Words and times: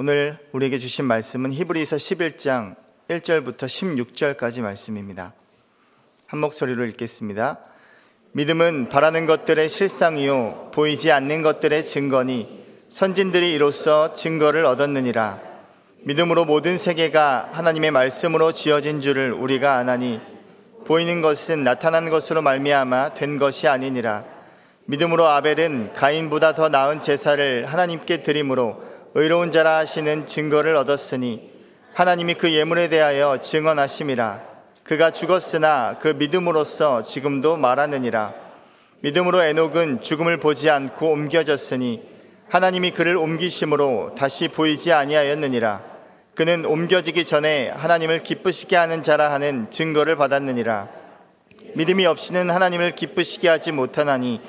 오늘 0.00 0.38
우리에게 0.52 0.78
주신 0.78 1.06
말씀은 1.06 1.52
히브리서 1.52 1.96
11장 1.96 2.76
1절부터 3.08 3.64
16절까지 3.64 4.60
말씀입니다. 4.60 5.34
한 6.28 6.38
목소리로 6.38 6.84
읽겠습니다. 6.84 7.58
믿음은 8.30 8.90
바라는 8.90 9.26
것들의 9.26 9.68
실상이요 9.68 10.70
보이지 10.72 11.10
않는 11.10 11.42
것들의 11.42 11.82
증거니 11.82 12.64
선진들이 12.88 13.52
이로써 13.52 14.14
증거를 14.14 14.66
얻었느니라. 14.66 15.40
믿음으로 16.04 16.44
모든 16.44 16.78
세계가 16.78 17.48
하나님의 17.50 17.90
말씀으로 17.90 18.52
지어진 18.52 19.00
줄을 19.00 19.32
우리가 19.32 19.78
아나니 19.78 20.20
보이는 20.86 21.20
것은 21.22 21.64
나타난 21.64 22.08
것으로 22.08 22.40
말미암아 22.40 23.14
된 23.14 23.40
것이 23.40 23.66
아니니라. 23.66 24.24
믿음으로 24.84 25.26
아벨은 25.26 25.92
가인보다 25.94 26.52
더 26.52 26.68
나은 26.68 27.00
제사를 27.00 27.66
하나님께 27.66 28.22
드림으로 28.22 28.86
의로운 29.14 29.50
자라 29.50 29.78
하시는 29.78 30.26
증거를 30.26 30.76
얻었으니 30.76 31.50
하나님이 31.94 32.34
그 32.34 32.52
예물에 32.52 32.88
대하여 32.88 33.38
증언하심이라. 33.38 34.42
그가 34.84 35.10
죽었으나 35.10 35.96
그 36.00 36.08
믿음으로써 36.08 37.02
지금도 37.02 37.56
말하느니라. 37.56 38.34
믿음으로 39.00 39.42
에녹은 39.42 40.02
죽음을 40.02 40.38
보지 40.38 40.70
않고 40.70 41.10
옮겨졌으니 41.10 42.02
하나님이 42.48 42.90
그를 42.92 43.16
옮기심으로 43.16 44.14
다시 44.16 44.48
보이지 44.48 44.92
아니하였느니라. 44.92 45.82
그는 46.34 46.64
옮겨지기 46.64 47.24
전에 47.24 47.70
하나님을 47.70 48.22
기쁘시게 48.22 48.76
하는 48.76 49.02
자라 49.02 49.32
하는 49.32 49.70
증거를 49.70 50.16
받았느니라. 50.16 50.88
믿음이 51.74 52.06
없이는 52.06 52.48
하나님을 52.50 52.92
기쁘시게 52.92 53.48
하지 53.48 53.72
못하나니 53.72 54.40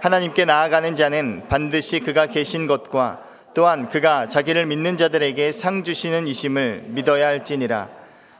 하나님께 0.00 0.44
나아가는 0.44 0.94
자는 0.96 1.44
반드시 1.48 2.00
그가 2.00 2.26
계신 2.26 2.66
것과 2.66 3.29
또한 3.54 3.88
그가 3.88 4.26
자기를 4.26 4.66
믿는 4.66 4.96
자들에게 4.96 5.52
상 5.52 5.82
주시는 5.82 6.26
이심을 6.28 6.84
믿어야 6.88 7.26
할지니라. 7.26 7.88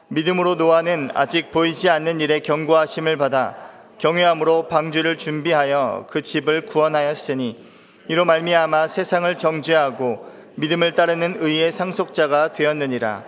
믿음으로 0.09 0.57
노아는 0.57 1.11
아직 1.15 1.51
보이지 1.51 1.89
않는 1.89 2.21
일에 2.21 2.41
경고하심을 2.41 3.17
받아 3.17 3.57
경외함으로 3.99 4.69
방주를 4.69 5.19
준비하여 5.19 6.07
그 6.11 6.23
집을 6.23 6.67
구원하였으니 6.67 7.71
이로 8.09 8.25
말미암아 8.25 8.89
세상을 8.89 9.37
정죄하고 9.37 10.29
믿음을 10.57 10.95
따르는 10.95 11.37
의의 11.41 11.71
상속자가 11.71 12.53
되었느니라. 12.53 13.25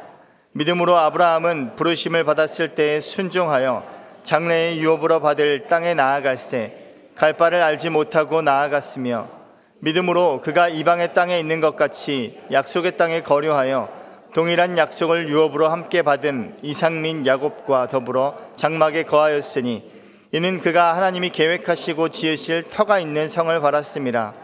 믿음으로 0.53 0.97
아브라함은 0.97 1.77
부르심을 1.77 2.25
받았을 2.25 2.75
때에 2.75 3.01
순종하여 3.01 3.85
장래의 4.25 4.81
유업으로 4.81 5.21
받을 5.21 5.69
땅에 5.69 5.95
나아갈새 5.95 6.77
갈 7.15 7.35
바를 7.35 7.63
알지 7.63 7.91
못하고 7.91 8.43
나아갔으며 8.43 9.42
믿음으로 9.85 10.43
그가 10.43 10.69
이방의 10.69 11.13
땅에 11.13 11.41
있는 11.41 11.61
것 11.61 11.75
같이 11.75 12.39
약속의 12.53 12.97
땅에 12.97 13.21
거류하여 13.21 13.89
동일한 14.33 14.79
약속을 14.79 15.29
유업으로 15.29 15.69
함께 15.69 16.03
받은 16.03 16.59
이상민 16.63 17.27
야곱과 17.27 17.89
더불어 17.89 18.39
장막에 18.55 19.03
거하였으니 19.03 19.91
이는 20.31 20.61
그가 20.61 20.95
하나님이 20.95 21.31
계획하시고 21.31 22.11
지으실 22.11 22.69
터가 22.69 23.01
있는 23.01 23.29
성을 23.29 23.61
바랐습니다. 23.61 24.35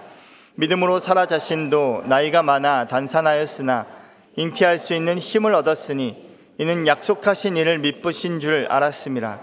믿음으로 0.56 0.98
사라 0.98 1.27
자신도 1.27 2.03
나이가 2.06 2.42
많아 2.42 2.89
단산하였으나 2.89 3.86
잉태할 4.34 4.81
수 4.81 4.92
있는 4.92 5.19
힘을 5.19 5.55
얻었으니 5.55 6.16
이는 6.59 6.89
약속하신 6.89 7.56
이를 7.56 7.78
믿으신 7.78 8.41
줄 8.41 8.66
알았습니다. 8.69 9.39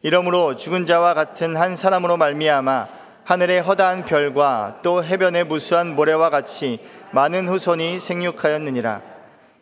이러므로 0.00 0.56
죽은 0.56 0.86
자와 0.86 1.12
같은 1.12 1.54
한 1.54 1.76
사람으로 1.76 2.16
말미암아 2.16 3.03
하늘의 3.24 3.62
허다한 3.62 4.04
별과 4.04 4.80
또 4.82 5.02
해변의 5.02 5.44
무수한 5.44 5.96
모래와 5.96 6.28
같이 6.28 6.78
많은 7.12 7.48
후손이 7.48 7.98
생육하였느니라. 7.98 9.00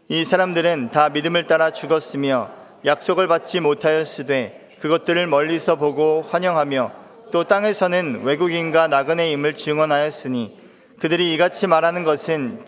이 0.09 0.25
사람들은 0.25 0.91
다 0.91 1.09
믿음을 1.11 1.47
따라 1.47 1.71
죽었으며 1.71 2.51
약속을 2.85 3.29
받지 3.29 3.61
못하였으되 3.61 4.77
그것들을 4.81 5.29
멀리서 5.29 5.77
보고 5.77 6.27
환영하며 6.29 6.91
또 7.31 7.45
땅에서는 7.45 8.23
외국인과 8.25 8.89
나그네임을 8.89 9.55
증언하였으니 9.55 10.59
그들이 10.99 11.33
이같이 11.35 11.69
말하는 11.69 12.03
것은 12.03 12.65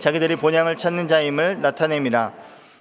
자기들이 0.00 0.34
본향을 0.36 0.76
찾는 0.76 1.06
자임을 1.06 1.62
나타냅니다. 1.62 2.32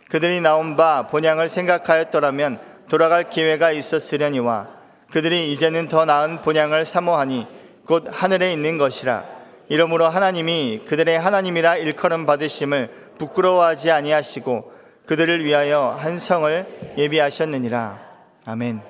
그들이 0.09 0.41
나온 0.41 0.75
바 0.75 1.05
본향을 1.05 1.49
생각하였더라면 1.49 2.59
돌아갈 2.89 3.29
기회가 3.29 3.71
있었으려니와 3.71 4.82
그들이 5.13 5.53
이제는 5.53 5.89
더 5.89 6.05
나은 6.05 6.41
본향을 6.41 6.85
사모하니 6.85 7.45
곧 7.85 8.07
하늘에 8.09 8.51
있는 8.51 8.79
것이라. 8.79 9.23
이러므로 9.69 10.07
하나님이 10.07 10.85
그들의 10.87 11.19
하나님이라 11.19 11.77
일컬음 11.77 12.25
받으심을 12.25 13.13
부끄러워하지 13.19 13.91
아니하시고 13.91 14.73
그들을 15.05 15.45
위하여 15.45 15.91
한 15.91 16.17
성을 16.17 16.95
예비하셨느니라. 16.97 18.01
아멘. 18.45 18.81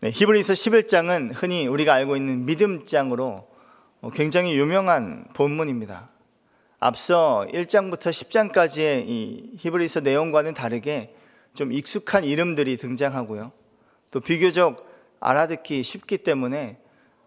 네, 0.00 0.10
히브리서 0.10 0.54
11장은 0.54 1.32
흔히 1.34 1.66
우리가 1.66 1.92
알고 1.92 2.16
있는 2.16 2.46
믿음장으로 2.46 3.46
어, 4.00 4.10
굉장히 4.14 4.58
유명한 4.58 5.26
본문입니다. 5.34 6.08
앞서 6.78 7.46
1장부터 7.52 8.08
10장까지의 8.08 9.04
이 9.06 9.58
히브리서 9.58 10.00
내용과는 10.00 10.54
다르게 10.54 11.14
좀 11.52 11.70
익숙한 11.70 12.24
이름들이 12.24 12.78
등장하고요. 12.78 13.59
또 14.10 14.20
비교적 14.20 14.88
알아듣기 15.20 15.82
쉽기 15.82 16.18
때문에 16.18 16.78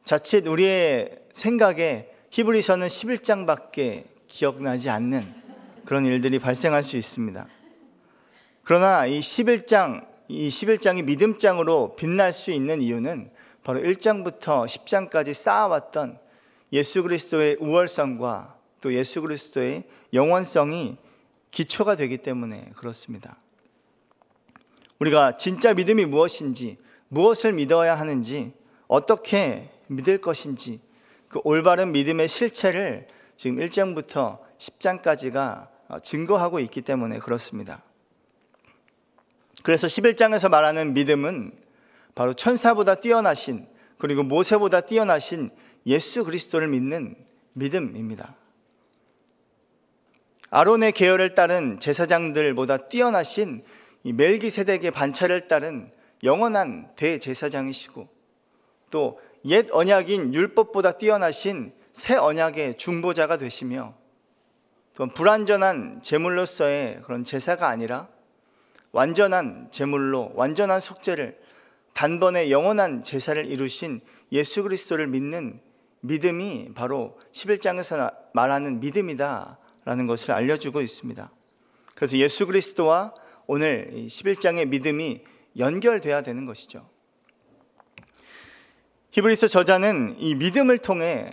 자칫 0.04 0.48
우리의 0.48 1.20
생각에 1.34 2.10
히브리서는 2.32 2.88
11장밖에 2.88 4.06
기억나지 4.28 4.90
않는 4.90 5.34
그런 5.86 6.06
일들이 6.06 6.40
발생할 6.40 6.84
수 6.84 6.98
있습니다. 6.98 7.48
그러나 8.64 9.06
이 9.06 9.20
11장, 9.20 10.08
이 10.28 10.50
11장이 10.50 11.04
믿음장으로 11.04 11.96
빛날 11.96 12.34
수 12.34 12.52
있는 12.52 12.82
이유는 12.82 13.30
바로 13.64 13.80
1장부터 13.80 14.66
10장까지 14.66 15.34
쌓아왔던 15.34 16.20
예수 16.74 17.04
그리스도의 17.04 17.58
우월성과 17.60 18.58
또 18.82 18.94
예수 18.94 19.22
그리스도의 19.22 19.84
영원성이 20.14 20.98
기초가 21.52 21.96
되기 21.96 22.18
때문에 22.18 22.72
그렇습니다. 22.76 23.38
우리가 25.00 25.38
진짜 25.38 25.74
믿음이 25.74 26.06
무엇인지, 26.06 26.78
무엇을 27.10 27.54
믿어야 27.54 27.96
하는지, 27.98 28.54
어떻게 28.88 29.70
믿을 29.88 30.20
것인지, 30.20 30.82
그 31.28 31.40
올바른 31.44 31.92
믿음의 31.92 32.28
실체를 32.28 33.08
지금 33.36 33.58
1장부터 33.58 34.40
10장까지가 34.58 35.68
증거하고 36.04 36.60
있기 36.60 36.82
때문에 36.82 37.20
그렇습니다. 37.20 37.84
그래서 39.64 39.88
11장에서 39.88 40.50
말하는 40.50 40.94
믿음은 40.94 41.52
바로 42.16 42.34
천사보다 42.34 42.96
뛰어나신 42.96 43.68
그리고 43.98 44.24
모세보다 44.24 44.82
뛰어나신 44.82 45.50
예수 45.86 46.24
그리스도를 46.24 46.68
믿는 46.68 47.16
믿음입니다. 47.54 48.36
아론의 50.50 50.92
계열을 50.92 51.34
따른 51.34 51.80
제사장들보다 51.80 52.90
뛰어나신 52.90 53.64
멜기세덱의 54.12 54.92
반차를 54.92 55.48
따른 55.48 55.92
영원한 56.24 56.94
대제사장이시고 56.96 58.08
또 58.90 59.20
옛 59.46 59.68
언약인 59.72 60.34
율법보다 60.34 60.94
뛰어나신 60.94 61.74
새 61.92 62.16
언약의 62.16 62.78
중보자가 62.78 63.38
되시며 63.38 63.94
또 64.96 65.08
불완전한 65.08 66.02
제물로서의 66.02 67.02
그런 67.04 67.24
제사가 67.24 67.68
아니라 67.68 68.08
완전한 68.92 69.68
제물로 69.72 70.32
완전한 70.36 70.80
속죄를 70.80 71.40
단번에 71.94 72.52
영원한 72.52 73.04
제사를 73.04 73.46
이루신 73.46 74.02
예수 74.32 74.64
그리스도를 74.64 75.08
믿는 75.08 75.60
믿음이 76.02 76.72
바로 76.74 77.20
11장에서 77.34 78.16
말하는 78.34 78.80
믿음이다라는 78.80 80.08
것을 80.08 80.32
알려주고 80.32 80.82
있습니다. 80.82 81.32
그래서 81.96 82.18
예수 82.18 82.46
그리스도와 82.46 83.14
오늘 83.48 83.92
11장의 83.94 84.68
믿음이 84.68 85.22
연결돼야 85.58 86.22
되는 86.22 86.46
것이죠. 86.46 86.88
히브리서 89.12 89.48
저자는 89.48 90.16
이 90.18 90.36
믿음을 90.36 90.80
통해 90.80 91.30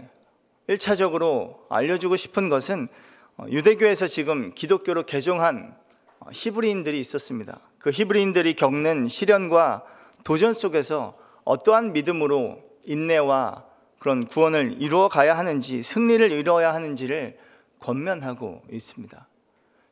1차적으로 0.68 1.60
알려주고 1.70 2.16
싶은 2.16 2.48
것은 2.48 2.88
어, 3.36 3.46
유대교에서 3.48 4.06
지금 4.06 4.52
기독교로 4.54 5.04
개종한 5.04 5.74
어, 6.18 6.26
히브리인들이 6.30 7.00
있었습니다. 7.00 7.60
그 7.78 7.90
히브리인들이 7.90 8.54
겪는 8.54 9.08
시련과 9.08 9.84
도전 10.24 10.52
속에서 10.52 11.16
어떠한 11.44 11.94
믿음으로 11.94 12.62
인내와 12.84 13.64
그런 13.98 14.26
구원을 14.26 14.76
이루어 14.80 15.08
가야 15.08 15.36
하는지, 15.36 15.82
승리를 15.82 16.30
이루어야 16.32 16.74
하는지를 16.74 17.38
권면하고 17.80 18.62
있습니다. 18.70 19.26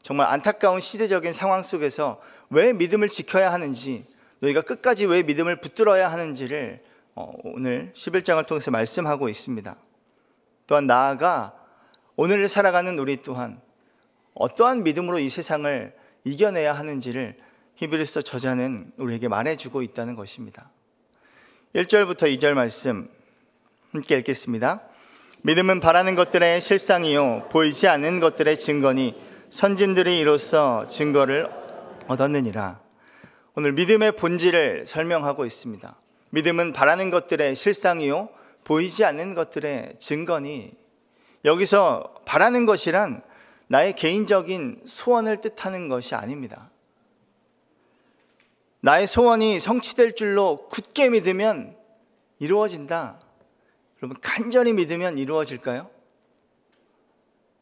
정말 0.02 0.28
안타까운 0.28 0.80
시대적인 0.80 1.32
상황 1.32 1.62
속에서 1.62 2.20
왜 2.50 2.72
믿음을 2.72 3.08
지켜야 3.08 3.52
하는지, 3.52 4.06
너희가 4.40 4.62
끝까지 4.62 5.06
왜 5.06 5.22
믿음을 5.22 5.60
붙들어야 5.60 6.10
하는지를 6.10 6.82
어, 7.14 7.32
오늘 7.42 7.92
11장을 7.94 8.46
통해서 8.46 8.70
말씀하고 8.70 9.28
있습니다. 9.28 9.76
또한 10.68 10.86
나아가 10.86 11.54
오늘을 12.14 12.48
살아가는 12.48 12.96
우리 12.98 13.22
또한 13.22 13.60
어떠한 14.34 14.84
믿음으로 14.84 15.18
이 15.18 15.28
세상을 15.28 15.94
이겨내야 16.24 16.72
하는지를 16.74 17.36
히브리서 17.76 18.22
저자는 18.22 18.92
우리에게 18.98 19.28
말해주고 19.28 19.82
있다는 19.82 20.14
것입니다. 20.14 20.70
1절부터 21.74 22.32
2절 22.36 22.54
말씀 22.54 23.10
함께 23.92 24.16
읽겠습니다. 24.18 24.82
믿음은 25.42 25.80
바라는 25.80 26.14
것들의 26.14 26.60
실상이요 26.60 27.48
보이지 27.50 27.88
않는 27.88 28.20
것들의 28.20 28.58
증거니 28.58 29.14
선진들이 29.50 30.18
이로써 30.18 30.86
증거를 30.86 31.48
얻었느니라. 32.06 32.80
오늘 33.54 33.72
믿음의 33.72 34.12
본질을 34.12 34.86
설명하고 34.86 35.44
있습니다. 35.44 35.96
믿음은 36.30 36.72
바라는 36.72 37.10
것들의 37.10 37.54
실상이요 37.54 38.28
보이지 38.64 39.04
않는 39.04 39.34
것들의 39.34 39.96
증거니 39.98 40.72
여기서 41.44 42.22
바라는 42.24 42.66
것이란 42.66 43.22
나의 43.68 43.94
개인적인 43.94 44.82
소원을 44.86 45.40
뜻하는 45.40 45.88
것이 45.88 46.14
아닙니다. 46.14 46.70
나의 48.80 49.06
소원이 49.06 49.60
성취될 49.60 50.14
줄로 50.14 50.68
굳게 50.68 51.10
믿으면 51.10 51.76
이루어진다. 52.38 53.20
여러분, 54.02 54.16
간절히 54.20 54.72
믿으면 54.72 55.18
이루어질까요? 55.18 55.90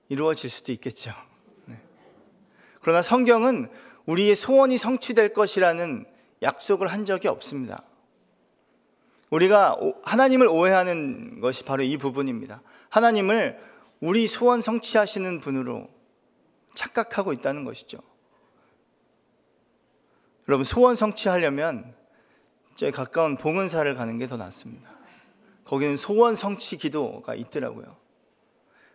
이루어질 0.08 0.50
수도 0.50 0.72
있겠죠. 0.72 1.12
네. 2.86 2.86
그러나 2.86 3.02
성경은 3.02 3.68
우리의 4.06 4.36
소원이 4.36 4.78
성취될 4.78 5.32
것이라는 5.32 6.06
약속을 6.42 6.86
한 6.86 7.04
적이 7.04 7.26
없습니다. 7.26 7.82
우리가 9.30 9.76
하나님을 10.04 10.46
오해하는 10.46 11.40
것이 11.40 11.64
바로 11.64 11.82
이 11.82 11.96
부분입니다. 11.96 12.62
하나님을 12.90 13.58
우리 13.98 14.28
소원 14.28 14.60
성취하시는 14.60 15.40
분으로 15.40 15.88
착각하고 16.76 17.32
있다는 17.32 17.64
것이죠. 17.64 17.98
여러분, 20.46 20.62
소원 20.64 20.94
성취하려면 20.94 21.92
저 22.76 22.88
가까운 22.92 23.36
봉은사를 23.36 23.92
가는 23.96 24.16
게 24.18 24.28
더 24.28 24.36
낫습니다. 24.36 24.88
거기는 25.64 25.96
소원 25.96 26.36
성취 26.36 26.76
기도가 26.76 27.34
있더라고요. 27.34 27.96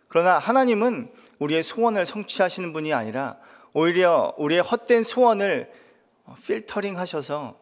그러나 0.08 0.38
하나님은 0.38 1.12
우리의 1.40 1.62
소원을 1.62 2.06
성취하시는 2.06 2.72
분이 2.72 2.94
아니라 2.94 3.38
오히려 3.72 4.34
우리의 4.38 4.62
헛된 4.62 5.02
소원을 5.02 5.72
필터링 6.44 6.98
하셔서 6.98 7.58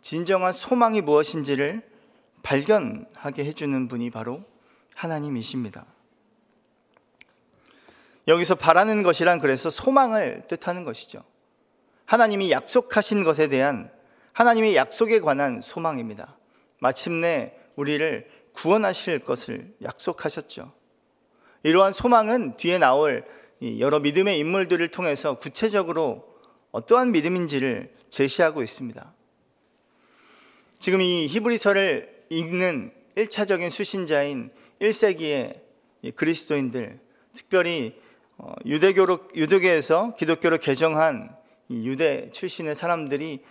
진정한 0.00 0.52
소망이 0.52 1.00
무엇인지를 1.00 1.82
발견하게 2.42 3.44
해주는 3.44 3.88
분이 3.88 4.10
바로 4.10 4.42
하나님이십니다. 4.94 5.86
여기서 8.28 8.54
바라는 8.54 9.02
것이란 9.02 9.38
그래서 9.38 9.70
소망을 9.70 10.44
뜻하는 10.48 10.84
것이죠. 10.84 11.22
하나님이 12.06 12.50
약속하신 12.50 13.24
것에 13.24 13.48
대한 13.48 13.90
하나님의 14.32 14.76
약속에 14.76 15.20
관한 15.20 15.60
소망입니다. 15.60 16.36
마침내 16.78 17.54
우리를 17.76 18.28
구원하실 18.54 19.20
것을 19.20 19.74
약속하셨죠. 19.82 20.72
이러한 21.62 21.92
소망은 21.92 22.56
뒤에 22.56 22.78
나올 22.78 23.24
여러 23.78 24.00
믿음의 24.00 24.38
인물들을 24.38 24.88
통해서 24.88 25.38
구체적으로 25.38 26.28
어떠한 26.72 27.12
믿음인지를 27.12 27.94
제시하고 28.10 28.62
있습니다. 28.62 29.14
지금 30.78 31.00
이 31.00 31.28
히브리서를 31.28 32.24
읽는 32.30 32.92
1차적인 33.14 33.70
수신자인 33.70 34.50
1세기의 34.80 35.60
그리스도인들, 36.16 36.98
특별히 37.34 38.00
어, 38.38 38.52
유대교로, 38.66 39.28
유대교에서 39.36 40.16
기독교로 40.16 40.58
개정한 40.58 41.36
유대 41.70 42.30
출신의 42.32 42.74
사람들이 42.74 43.44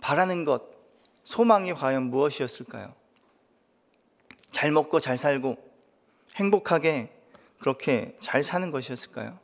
바라는 0.00 0.44
것, 0.44 0.62
소망이 1.24 1.74
과연 1.74 2.04
무엇이었을까요? 2.04 2.94
잘 4.50 4.70
먹고 4.70 5.00
잘 5.00 5.18
살고 5.18 5.56
행복하게 6.36 7.10
그렇게 7.58 8.16
잘 8.20 8.42
사는 8.42 8.70
것이었을까요? 8.70 9.38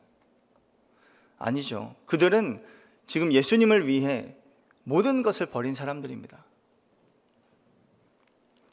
아니죠. 1.45 1.95
그들은 2.07 2.65
지금 3.07 3.31
예수님을 3.31 3.87
위해 3.87 4.35
모든 4.83 5.23
것을 5.23 5.45
버린 5.45 5.75
사람들입니다. 5.75 6.43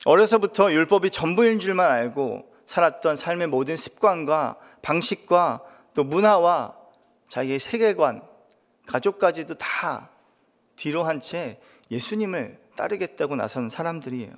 어려서부터 0.06 0.72
율법이 0.72 1.12
전부인 1.12 1.60
줄만 1.60 1.92
알고 1.92 2.50
살았던 2.66 3.18
삶의 3.18 3.48
모든 3.48 3.76
습관과 3.76 4.58
방식과 4.82 5.64
또 5.94 6.06
문화와 6.06 6.78
자기의 7.28 7.60
세계관, 7.60 8.24
가족까지도 8.88 9.56
다 9.56 10.10
뒤로 10.78 11.04
한 11.04 11.20
채 11.20 11.60
예수님을 11.92 12.58
따르겠다고 12.78 13.36
나선 13.36 13.68
사람들이에요. 13.70 14.34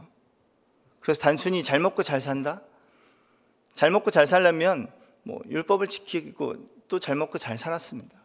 그래서 1.00 1.22
단순히 1.22 1.64
잘 1.64 1.80
먹고 1.80 2.02
잘 2.02 2.20
산다? 2.20 2.64
잘 3.76 3.92
먹고 3.92 4.10
잘 4.10 4.26
살려면 4.26 4.92
뭐 5.22 5.40
율법을 5.48 5.88
지키고 5.88 6.56
또 6.88 7.00
잘 7.00 7.16
먹고 7.16 7.38
잘 7.38 7.58
살았습니다. 7.58 8.23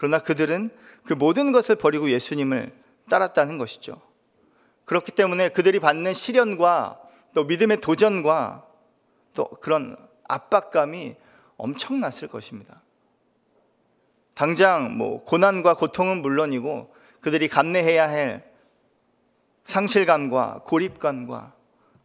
그러나 0.00 0.18
그들은 0.18 0.70
그 1.04 1.12
모든 1.12 1.52
것을 1.52 1.76
버리고 1.76 2.08
예수님을 2.08 2.72
따랐다는 3.10 3.58
것이죠. 3.58 4.00
그렇기 4.86 5.12
때문에 5.12 5.50
그들이 5.50 5.78
받는 5.78 6.14
시련과 6.14 7.02
또 7.34 7.44
믿음의 7.44 7.82
도전과 7.82 8.66
또 9.34 9.44
그런 9.60 9.98
압박감이 10.26 11.16
엄청났을 11.58 12.28
것입니다. 12.28 12.80
당장 14.32 14.96
뭐 14.96 15.22
고난과 15.24 15.74
고통은 15.74 16.22
물론이고 16.22 16.94
그들이 17.20 17.48
감내해야 17.48 18.08
할 18.08 18.50
상실감과 19.64 20.62
고립감과 20.64 21.52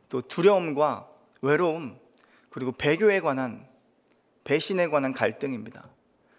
또 0.10 0.22
두려움과 0.22 1.08
외로움 1.42 1.98
그리고 2.50 2.74
배교에 2.74 3.22
관한 3.22 3.66
배신에 4.44 4.90
관한 4.90 5.14
갈등입니다. 5.14 5.95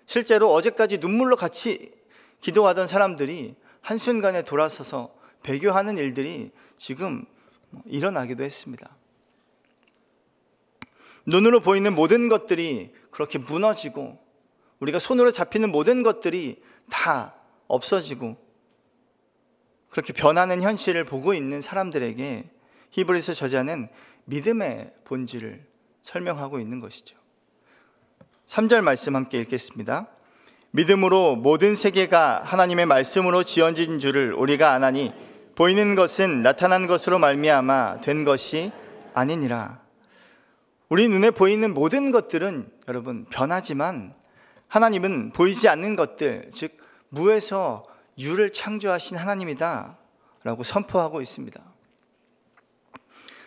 실제로 0.07 0.53
어제까지 0.53 0.99
눈물로 0.99 1.37
같이 1.37 1.93
기도하던 2.41 2.87
사람들이 2.87 3.57
한순간에 3.81 4.43
돌아서서 4.43 5.15
배교하는 5.43 5.99
일들이 5.99 6.51
지금 6.77 7.25
일어나기도 7.85 8.43
했습니다. 8.43 8.97
눈으로 11.27 11.61
보이는 11.61 11.95
모든 11.95 12.29
것들이 12.29 12.93
그렇게 13.11 13.39
무너지고 13.39 14.19
우리가 14.79 14.99
손으로 14.99 15.33
잡히는 15.33 15.71
모든 15.71 16.03
것들이 16.03 16.63
다 16.91 17.35
없어지고 17.67 18.37
그렇게 19.91 20.13
변하는 20.13 20.63
현실을 20.63 21.05
보고 21.05 21.35
있는 21.35 21.61
사람들에게 21.61 22.51
히브리서 22.91 23.35
저자는 23.35 23.89
믿음의 24.27 24.95
본질을 25.05 25.67
설명하고 26.03 26.61
있는 26.61 26.81
것이죠. 26.81 27.17
3절 28.47 28.81
말씀 28.81 29.17
함께 29.17 29.39
읽겠습니다. 29.39 30.07
믿음으로 30.71 31.35
모든 31.35 31.75
세계가 31.75 32.43
하나님의 32.45 32.87
말씀으로 32.87 33.43
지어진 33.43 33.99
줄을 33.99 34.33
우리가 34.33 34.73
아나니 34.73 35.13
보이는 35.57 35.97
것은 35.97 36.43
나타난 36.43 36.87
것으로 36.87 37.19
말미암아 37.19 38.03
된 38.03 38.25
것이 38.25 38.71
아니니라. 39.15 39.81
우리 40.89 41.09
눈에 41.09 41.33
보이는 41.33 41.75
모든 41.75 42.13
것들은 42.13 42.71
여러분 42.87 43.25
변하지만 43.31 44.15
하나님은 44.69 45.33
보이지 45.33 45.69
않는 45.69 45.97
것들, 45.97 46.51
즉 46.53 46.77
무에서 47.09 47.83
유를 48.19 48.53
창조하신 48.53 49.17
하나님이다 49.17 49.99
라고 50.45 50.63
선포하고 50.63 51.21
있습니다. 51.21 51.61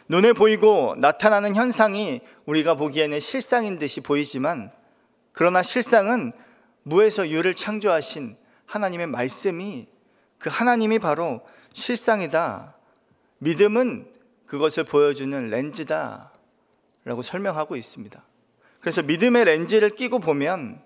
눈에 0.09 0.33
보이고 0.33 0.95
나타나는 0.97 1.55
현상이 1.55 2.19
우리가 2.45 2.73
보기에는 2.73 3.19
실상인 3.21 3.77
듯이 3.77 4.01
보이지만 4.01 4.71
그러나 5.39 5.63
실상은 5.63 6.33
무에서 6.83 7.29
유를 7.29 7.55
창조하신 7.55 8.35
하나님의 8.65 9.07
말씀이 9.07 9.87
그 10.37 10.49
하나님이 10.51 10.99
바로 10.99 11.47
실상이다. 11.71 12.75
믿음은 13.37 14.11
그것을 14.47 14.83
보여주는 14.83 15.49
렌즈다. 15.49 16.33
라고 17.05 17.21
설명하고 17.21 17.77
있습니다. 17.77 18.21
그래서 18.81 19.01
믿음의 19.01 19.45
렌즈를 19.45 19.95
끼고 19.95 20.19
보면 20.19 20.83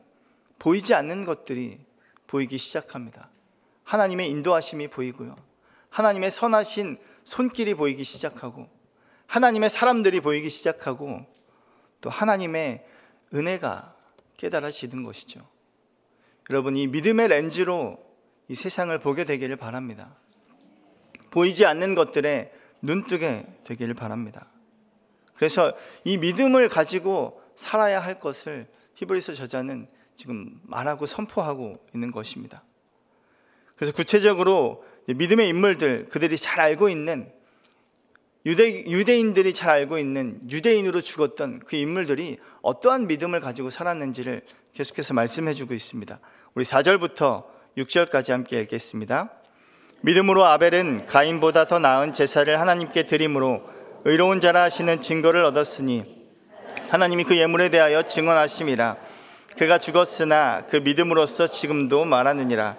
보이지 0.60 0.94
않는 0.94 1.26
것들이 1.26 1.80
보이기 2.28 2.60
시작합니다. 2.60 3.32
하나님의 3.86 4.30
인도하심이 4.30 4.90
보이고요. 4.90 5.36
하나님의 5.90 6.30
선하신 6.30 7.00
손길이 7.24 7.74
보이기 7.74 8.04
시작하고 8.04 8.70
하나님의 9.26 9.72
사람들이 9.72 10.22
보이기 10.22 10.52
시작하고 10.52 11.26
또 12.02 12.12
하나님의 12.12 12.86
은혜가 13.34 14.03
깨달아지는 14.44 15.04
것이죠. 15.04 15.48
여러분, 16.50 16.76
이 16.76 16.88
믿음의 16.88 17.30
렌즈로 17.30 17.98
이 18.50 18.56
세상을 18.56 18.98
보게 19.00 19.24
되기를 19.24 19.56
바랍니다. 19.56 20.18
보이지 21.32 21.66
않는 21.66 21.96
것들에 21.96 22.52
눈뜨게 22.82 23.46
되기를 23.64 23.94
바랍니다. 23.94 24.48
그래서 25.36 25.74
이 26.04 26.18
믿음을 26.18 26.68
가지고 26.68 27.42
살아야 27.56 28.02
할 28.02 28.20
것을 28.20 28.68
히브리서 28.96 29.34
저자는 29.34 29.88
지금 30.18 30.60
말하고 30.64 31.06
선포하고 31.06 31.78
있는 31.96 32.12
것입니다. 32.12 32.64
그래서 33.78 33.94
구체적으로 33.94 34.84
믿음의 35.08 35.48
인물들, 35.48 36.10
그들이 36.10 36.38
잘 36.38 36.60
알고 36.60 36.90
있는 36.90 37.32
유대, 38.46 38.86
유대인들이 38.86 39.54
잘 39.54 39.70
알고 39.70 39.98
있는 39.98 40.40
유대인으로 40.50 41.02
죽었던 41.02 41.62
그 41.66 41.78
인물들이 41.78 42.38
어떠한 42.62 43.08
믿음을 43.08 43.40
가지고 43.40 43.70
살았는지를 43.70 44.42
계속해서 44.74 45.14
말씀해 45.14 45.54
주고 45.54 45.74
있습니다. 45.74 46.20
우리 46.54 46.66
4절부터 46.66 47.46
6절까지 47.78 48.32
함께 48.32 48.60
읽겠습니다. 48.62 49.32
믿음으로 50.02 50.44
아벨은 50.44 51.06
가인보다 51.06 51.66
더 51.66 51.80
나은 51.80 52.12
제사를 52.12 52.60
하나님께 52.60 53.08
드림으로 53.08 53.64
의로운 54.04 54.42
자라 54.42 54.64
하시는 54.64 55.00
증거를 55.00 55.46
얻었으니 55.46 56.04
하나님이 56.90 57.24
그 57.24 57.38
예물에 57.38 57.70
대하여 57.70 58.04
증언하심이라 58.04 58.98
그가 59.58 59.78
죽었으나 59.78 60.66
그 60.70 60.78
믿음으로써 60.78 61.48
지금도 61.48 62.04
말하느니라 62.04 62.76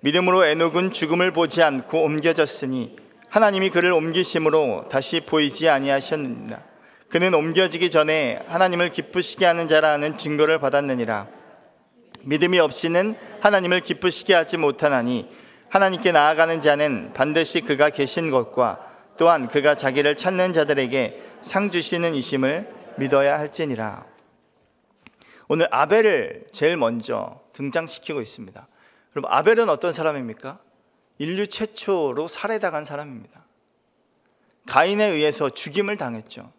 믿음으로 0.00 0.44
에녹은 0.44 0.92
죽음을 0.92 1.32
보지 1.32 1.62
않고 1.62 2.04
옮겨졌으니 2.04 3.01
하나님이 3.32 3.70
그를 3.70 3.92
옮기심으로 3.92 4.90
다시 4.90 5.20
보이지 5.20 5.66
아니하셨느니라 5.70 6.60
그는 7.08 7.32
옮겨지기 7.32 7.88
전에 7.88 8.44
하나님을 8.46 8.90
기쁘시게 8.90 9.46
하는 9.46 9.68
자라는 9.68 10.18
증거를 10.18 10.58
받았느니라 10.58 11.28
믿음이 12.24 12.58
없이는 12.58 13.16
하나님을 13.40 13.80
기쁘시게 13.80 14.34
하지 14.34 14.58
못하나니 14.58 15.30
하나님께 15.70 16.12
나아가는 16.12 16.60
자는 16.60 17.12
반드시 17.14 17.62
그가 17.62 17.88
계신 17.88 18.30
것과 18.30 18.86
또한 19.16 19.48
그가 19.48 19.76
자기를 19.76 20.14
찾는 20.14 20.52
자들에게 20.52 21.22
상 21.40 21.70
주시는 21.70 22.14
이심을 22.14 22.68
믿어야 22.98 23.38
할지니라. 23.38 24.04
오늘 25.48 25.68
아벨을 25.70 26.44
제일 26.52 26.76
먼저 26.76 27.40
등장시키고 27.54 28.20
있습니다. 28.20 28.68
여러분 29.16 29.30
아벨은 29.32 29.70
어떤 29.70 29.94
사람입니까? 29.94 30.58
인류 31.18 31.46
최초로 31.46 32.28
살해당한 32.28 32.84
사람입니다. 32.84 33.44
가인에 34.66 35.04
의해서 35.04 35.50
죽임을 35.50 35.96
당했죠. 35.96 36.52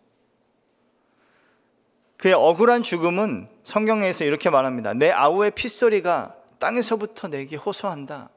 그의 2.17 2.33
억울한 2.33 2.83
죽음은 2.83 3.49
성경에서 3.63 4.23
이렇게 4.23 4.49
말합니다. 4.49 4.93
내 4.93 5.11
아우의 5.11 5.51
핏소리가 5.51 6.35
땅에서부터 6.59 7.27
내게 7.27 7.57
호소한다. 7.57 8.29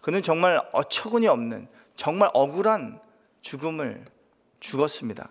그는 0.00 0.22
정말 0.22 0.60
어처구니 0.72 1.26
없는 1.26 1.68
정말 1.96 2.30
억울한 2.32 3.00
죽음을 3.40 4.04
죽었습니다. 4.60 5.28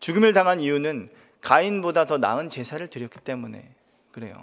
죽음을 0.00 0.34
당한 0.34 0.60
이유는 0.60 1.10
가인보다 1.40 2.04
더 2.04 2.18
나은 2.18 2.48
제사를 2.48 2.86
드렸기 2.88 3.20
때문에 3.20 3.74
그래요. 4.12 4.34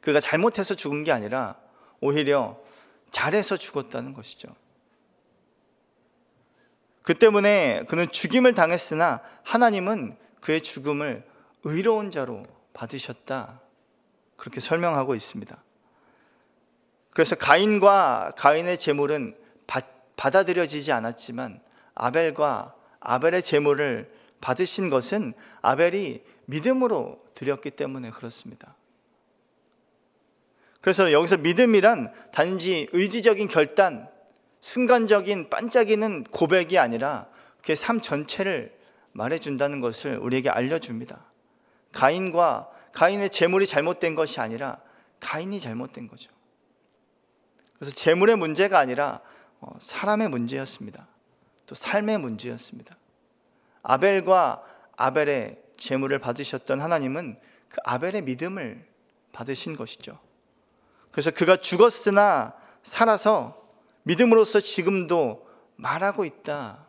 그가 0.00 0.20
잘못해서 0.20 0.74
죽은 0.74 1.04
게 1.04 1.12
아니라 1.12 1.56
오히려 2.02 2.60
잘해서 3.10 3.56
죽었다는 3.56 4.12
것이죠. 4.12 4.54
그 7.02 7.14
때문에 7.14 7.84
그는 7.88 8.10
죽임을 8.10 8.54
당했으나 8.54 9.22
하나님은 9.44 10.16
그의 10.40 10.60
죽음을 10.60 11.24
의로운 11.64 12.10
자로 12.10 12.44
받으셨다. 12.74 13.60
그렇게 14.36 14.60
설명하고 14.60 15.14
있습니다. 15.14 15.62
그래서 17.10 17.36
가인과 17.36 18.32
가인의 18.36 18.78
제물은 18.78 19.36
받아들여지지 20.16 20.92
않았지만 20.92 21.60
아벨과 21.94 22.74
아벨의 23.00 23.42
제물을 23.42 24.12
받으신 24.40 24.90
것은 24.90 25.34
아벨이 25.60 26.22
믿음으로 26.46 27.22
드렸기 27.34 27.70
때문에 27.70 28.10
그렇습니다. 28.10 28.74
그래서 30.82 31.12
여기서 31.12 31.38
믿음이란 31.38 32.12
단지 32.32 32.88
의지적인 32.92 33.48
결단, 33.48 34.08
순간적인 34.60 35.48
반짝이는 35.48 36.24
고백이 36.24 36.78
아니라 36.78 37.28
그의 37.62 37.76
삶 37.76 38.00
전체를 38.00 38.76
말해준다는 39.12 39.80
것을 39.80 40.18
우리에게 40.18 40.50
알려줍니다. 40.50 41.24
가인과 41.92 42.68
가인의 42.92 43.30
재물이 43.30 43.66
잘못된 43.66 44.14
것이 44.14 44.40
아니라 44.40 44.80
가인이 45.20 45.60
잘못된 45.60 46.08
거죠. 46.08 46.30
그래서 47.78 47.94
재물의 47.94 48.36
문제가 48.36 48.78
아니라 48.78 49.20
어, 49.60 49.72
사람의 49.78 50.28
문제였습니다. 50.30 51.06
또 51.66 51.74
삶의 51.76 52.18
문제였습니다. 52.18 52.96
아벨과 53.82 54.62
아벨의 54.96 55.62
재물을 55.76 56.18
받으셨던 56.18 56.80
하나님은 56.80 57.38
그 57.68 57.76
아벨의 57.84 58.22
믿음을 58.22 58.84
받으신 59.32 59.76
것이죠. 59.76 60.18
그래서 61.12 61.30
그가 61.30 61.56
죽었으나 61.56 62.54
살아서 62.82 63.62
믿음으로써 64.02 64.60
지금도 64.60 65.46
말하고 65.76 66.24
있다. 66.24 66.86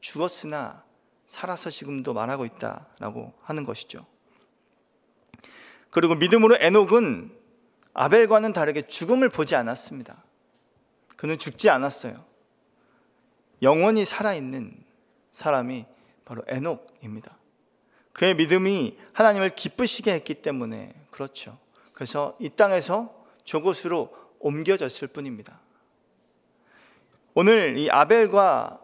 죽었으나 0.00 0.84
살아서 1.26 1.70
지금도 1.70 2.12
말하고 2.12 2.44
있다라고 2.44 3.34
하는 3.42 3.64
것이죠. 3.64 4.04
그리고 5.90 6.14
믿음으로 6.14 6.56
에녹은 6.58 7.36
아벨과는 7.92 8.52
다르게 8.52 8.82
죽음을 8.82 9.28
보지 9.28 9.54
않았습니다. 9.54 10.24
그는 11.16 11.38
죽지 11.38 11.68
않았어요. 11.68 12.24
영원히 13.62 14.04
살아있는 14.04 14.84
사람이 15.32 15.84
바로 16.24 16.42
에녹입니다. 16.46 17.36
그의 18.12 18.34
믿음이 18.34 18.98
하나님을 19.12 19.54
기쁘시게 19.54 20.12
했기 20.12 20.34
때문에 20.34 20.94
그렇죠. 21.10 21.58
그래서 22.00 22.34
이 22.38 22.48
땅에서 22.48 23.14
저곳으로 23.44 24.10
옮겨졌을 24.38 25.08
뿐입니다. 25.08 25.60
오늘 27.34 27.76
이 27.76 27.90
아벨과 27.90 28.80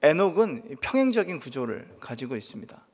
에녹은 0.00 0.76
평행적인 0.80 1.40
구조를 1.40 1.96
가지고 1.98 2.36
있습니다. 2.36 2.86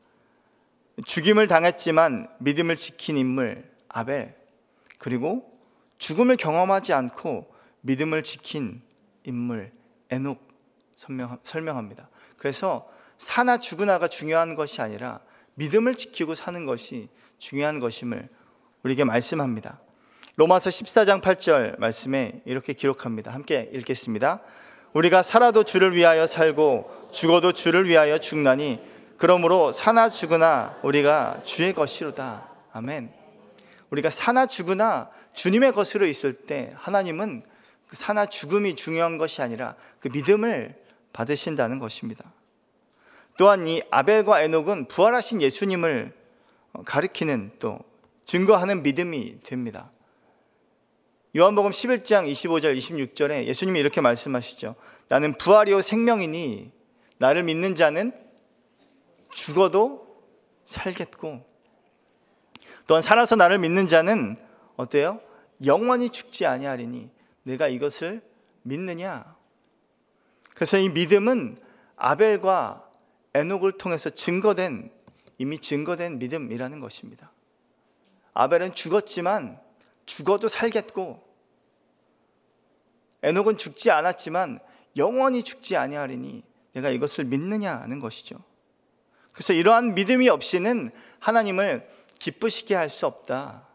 죽임을 1.04 1.48
당했지만 1.48 2.28
믿음을 2.38 2.76
지킨 2.76 3.18
인물 3.18 3.70
아벨, 3.88 4.34
그리고 4.96 5.52
죽음을 5.98 6.38
경험하지 6.38 6.94
않고 6.94 7.54
믿음을 7.82 8.22
지킨 8.22 8.80
인물 9.24 9.70
에녹 10.08 10.48
설명 11.42 11.76
합니다. 11.76 12.08
그래서 12.38 12.90
사나 13.18 13.58
죽으나가 13.58 14.08
중요한 14.08 14.54
것이 14.54 14.80
아니라 14.80 15.20
믿음을 15.56 15.94
지키고 15.94 16.34
사는 16.34 16.64
것이 16.64 17.10
중요한 17.38 17.80
것임을 17.80 18.30
우리에게 18.82 19.04
말씀합니다. 19.04 19.80
로마서 20.36 20.70
14장 20.70 21.20
8절 21.20 21.78
말씀에 21.78 22.42
이렇게 22.46 22.72
기록합니다. 22.72 23.32
함께 23.32 23.70
읽겠습니다. 23.74 24.40
우리가 24.92 25.22
살아도 25.22 25.64
주를 25.64 25.94
위하여 25.94 26.26
살고 26.26 27.10
죽어도 27.12 27.52
주를 27.52 27.88
위하여 27.88 28.18
죽나니 28.18 28.80
그러므로 29.18 29.72
사나 29.72 30.08
죽으나 30.08 30.78
우리가 30.82 31.42
주의 31.44 31.74
것이로다. 31.74 32.48
아멘. 32.72 33.12
우리가 33.90 34.08
사나 34.08 34.46
죽으나 34.46 35.10
주님의 35.34 35.72
것으로 35.72 36.06
있을 36.06 36.32
때 36.32 36.72
하나님은 36.76 37.42
그 37.86 37.96
사나 37.96 38.26
죽음이 38.26 38.76
중요한 38.76 39.18
것이 39.18 39.42
아니라 39.42 39.74
그 39.98 40.08
믿음을 40.08 40.74
받으신다는 41.12 41.78
것입니다. 41.78 42.32
또한 43.36 43.66
이 43.66 43.82
아벨과 43.90 44.42
에녹은 44.42 44.88
부활하신 44.88 45.42
예수님을 45.42 46.12
가리키는 46.84 47.52
또 47.58 47.80
증거하는 48.30 48.84
믿음이 48.84 49.40
됩니다. 49.42 49.90
요한복음 51.36 51.72
11장 51.72 52.30
25절 52.30 52.76
26절에 52.76 53.46
예수님이 53.46 53.80
이렇게 53.80 54.00
말씀하시죠. 54.00 54.76
나는 55.08 55.36
부활이요 55.36 55.82
생명이니 55.82 56.70
나를 57.18 57.42
믿는 57.42 57.74
자는 57.74 58.12
죽어도 59.32 60.22
살겠고 60.64 61.44
또한 62.86 63.02
살아서 63.02 63.34
나를 63.34 63.58
믿는 63.58 63.88
자는 63.88 64.36
어때요? 64.76 65.20
영원히 65.64 66.08
죽지 66.08 66.46
아니하리니 66.46 67.10
내가 67.42 67.66
이것을 67.66 68.22
믿느냐? 68.62 69.36
그래서 70.54 70.78
이 70.78 70.88
믿음은 70.88 71.58
아벨과 71.96 72.88
에녹을 73.34 73.72
통해서 73.72 74.08
증거된 74.08 74.92
이미 75.38 75.58
증거된 75.58 76.20
믿음이라는 76.20 76.78
것입니다. 76.78 77.29
아벨은 78.34 78.74
죽었지만 78.74 79.60
죽어도 80.06 80.48
살겠고 80.48 81.22
에녹은 83.22 83.56
죽지 83.56 83.90
않았지만 83.90 84.60
영원히 84.96 85.42
죽지 85.42 85.76
아니하리니 85.76 86.42
내가 86.72 86.90
이것을 86.90 87.24
믿느냐는 87.24 88.00
것이죠. 88.00 88.36
그래서 89.32 89.52
이러한 89.52 89.94
믿음이 89.94 90.28
없이는 90.28 90.90
하나님을 91.18 91.88
기쁘시게 92.18 92.74
할 92.74 92.90
수 92.90 93.06
없다. 93.06 93.66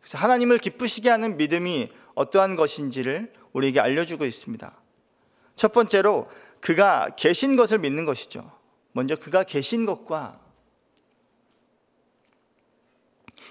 그래서 0.00 0.18
하나님을 0.18 0.58
기쁘시게 0.58 1.08
하는 1.08 1.36
믿음이 1.36 1.90
어떠한 2.14 2.56
것인지를 2.56 3.32
우리에게 3.52 3.80
알려주고 3.80 4.24
있습니다. 4.24 4.76
첫 5.54 5.72
번째로 5.72 6.28
그가 6.60 7.10
계신 7.16 7.56
것을 7.56 7.78
믿는 7.78 8.04
것이죠. 8.04 8.50
먼저 8.92 9.16
그가 9.16 9.44
계신 9.44 9.86
것과 9.86 10.41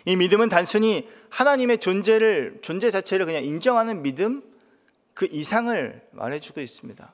이 0.06 0.16
믿음은 0.16 0.50
단순히 0.50 1.08
하나님의 1.30 1.78
존재를 1.78 2.60
존재 2.62 2.90
자체를 2.90 3.26
그냥 3.26 3.44
인정하는 3.44 4.02
믿음 4.02 4.44
그 5.14 5.28
이상을 5.32 6.02
말해주고 6.12 6.62
있습니다. 6.62 7.14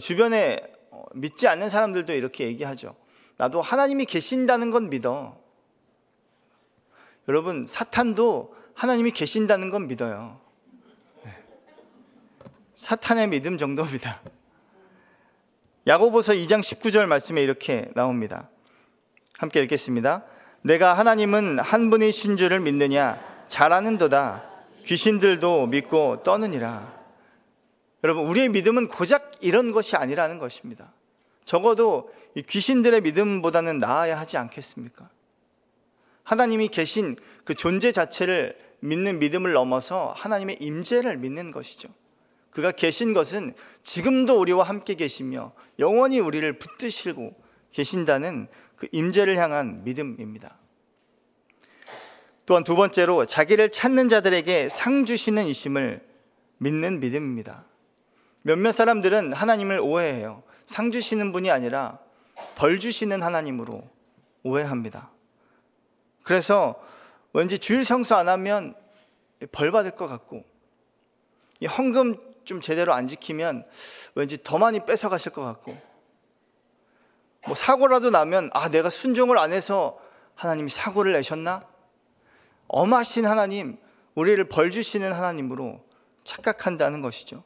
주변에 0.00 0.58
어, 0.90 1.04
믿지 1.14 1.46
않는 1.46 1.68
사람들도 1.68 2.12
이렇게 2.12 2.46
얘기하죠. 2.46 2.96
나도 3.36 3.62
하나님이 3.62 4.04
계신다는 4.04 4.70
건 4.70 4.90
믿어. 4.90 5.40
여러분 7.28 7.64
사탄도 7.66 8.54
하나님이 8.74 9.12
계신다는 9.12 9.70
건 9.70 9.86
믿어요. 9.88 10.40
네. 11.24 11.32
사탄의 12.74 13.28
믿음 13.28 13.56
정도입니다. 13.56 14.20
야고보서 15.86 16.32
2장 16.32 16.60
19절 16.60 17.06
말씀에 17.06 17.42
이렇게 17.42 17.90
나옵니다. 17.94 18.50
함께 19.38 19.62
읽겠습니다. 19.62 20.24
내가 20.62 20.94
하나님은 20.94 21.58
한 21.58 21.90
분이신 21.90 22.36
줄을 22.36 22.60
믿느냐 22.60 23.18
잘하는도다 23.48 24.44
귀신들도 24.84 25.66
믿고 25.66 26.22
떠느니라. 26.22 27.00
여러분 28.04 28.26
우리의 28.26 28.48
믿음은 28.50 28.88
고작 28.88 29.32
이런 29.40 29.72
것이 29.72 29.96
아니라는 29.96 30.38
것입니다. 30.38 30.92
적어도 31.44 32.10
귀신들의 32.48 33.00
믿음보다는 33.00 33.78
나아야 33.78 34.18
하지 34.18 34.36
않겠습니까? 34.36 35.08
하나님이 36.22 36.68
계신 36.68 37.16
그 37.44 37.54
존재 37.54 37.92
자체를 37.92 38.56
믿는 38.80 39.18
믿음을 39.18 39.52
넘어서 39.52 40.14
하나님의 40.16 40.58
임재를 40.60 41.16
믿는 41.16 41.50
것이죠. 41.50 41.88
그가 42.50 42.72
계신 42.72 43.14
것은 43.14 43.54
지금도 43.82 44.40
우리와 44.40 44.64
함께 44.64 44.94
계시며 44.94 45.52
영원히 45.78 46.20
우리를 46.20 46.58
붙드시고 46.58 47.34
계신다는 47.72 48.48
그 48.80 48.88
임재를 48.92 49.36
향한 49.36 49.84
믿음입니다. 49.84 50.56
또한 52.46 52.64
두 52.64 52.76
번째로 52.76 53.26
자기를 53.26 53.70
찾는 53.70 54.08
자들에게 54.08 54.70
상 54.70 55.04
주시는 55.04 55.44
이심을 55.46 56.02
믿는 56.56 56.98
믿음입니다. 56.98 57.66
몇몇 58.40 58.72
사람들은 58.72 59.34
하나님을 59.34 59.80
오해해요. 59.80 60.42
상 60.64 60.90
주시는 60.90 61.30
분이 61.32 61.50
아니라 61.50 61.98
벌 62.54 62.80
주시는 62.80 63.22
하나님으로 63.22 63.86
오해합니다. 64.44 65.10
그래서 66.22 66.82
왠지 67.34 67.58
주일 67.58 67.84
성수 67.84 68.14
안 68.14 68.30
하면 68.30 68.74
벌 69.52 69.70
받을 69.70 69.90
것 69.90 70.06
같고 70.06 70.42
헌금 71.62 72.16
좀 72.44 72.62
제대로 72.62 72.94
안 72.94 73.06
지키면 73.06 73.66
왠지 74.14 74.42
더 74.42 74.56
많이 74.56 74.86
뺏어 74.86 75.10
가실 75.10 75.32
것 75.32 75.42
같고 75.42 75.89
뭐 77.46 77.54
사고라도 77.54 78.10
나면 78.10 78.50
아 78.52 78.68
내가 78.68 78.90
순종을 78.90 79.38
안 79.38 79.52
해서 79.52 79.98
하나님이 80.34 80.68
사고를 80.70 81.12
내셨나? 81.12 81.64
엄하신 82.68 83.26
하나님, 83.26 83.78
우리를 84.14 84.42
벌 84.48 84.70
주시는 84.70 85.12
하나님으로 85.12 85.80
착각한다는 86.24 87.02
것이죠. 87.02 87.42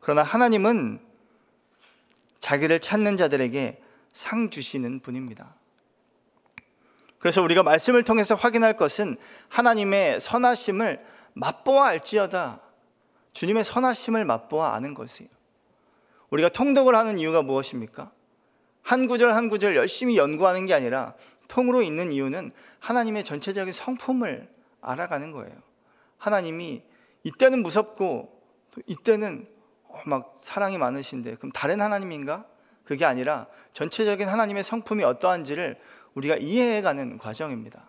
그러나 0.00 0.22
하나님은 0.22 1.00
자기를 2.40 2.80
찾는 2.80 3.16
자들에게 3.16 3.82
상 4.12 4.50
주시는 4.50 5.00
분입니다. 5.00 5.54
그래서 7.18 7.40
우리가 7.40 7.62
말씀을 7.62 8.02
통해서 8.02 8.34
확인할 8.34 8.76
것은 8.76 9.16
하나님의 9.48 10.20
선하심을 10.20 10.98
맛보아 11.34 11.86
알지어다. 11.86 12.60
주님의 13.32 13.64
선하심을 13.64 14.24
맛보아 14.24 14.74
아는 14.74 14.94
것이에요. 14.94 15.30
우리가 16.30 16.48
통독을 16.48 16.96
하는 16.96 17.18
이유가 17.18 17.42
무엇입니까? 17.42 18.10
한 18.82 19.06
구절 19.06 19.34
한 19.34 19.48
구절 19.48 19.76
열심히 19.76 20.16
연구하는 20.16 20.66
게 20.66 20.74
아니라 20.74 21.14
통으로 21.48 21.82
있는 21.82 22.12
이유는 22.12 22.52
하나님의 22.80 23.24
전체적인 23.24 23.72
성품을 23.72 24.48
알아가는 24.80 25.32
거예요. 25.32 25.54
하나님이 26.18 26.82
이때는 27.24 27.62
무섭고 27.62 28.40
이때는 28.86 29.48
막 30.06 30.34
사랑이 30.36 30.78
많으신데 30.78 31.36
그럼 31.36 31.52
다른 31.52 31.80
하나님인가? 31.80 32.46
그게 32.84 33.04
아니라 33.04 33.46
전체적인 33.72 34.28
하나님의 34.28 34.64
성품이 34.64 35.04
어떠한지를 35.04 35.78
우리가 36.14 36.36
이해해가는 36.36 37.18
과정입니다. 37.18 37.88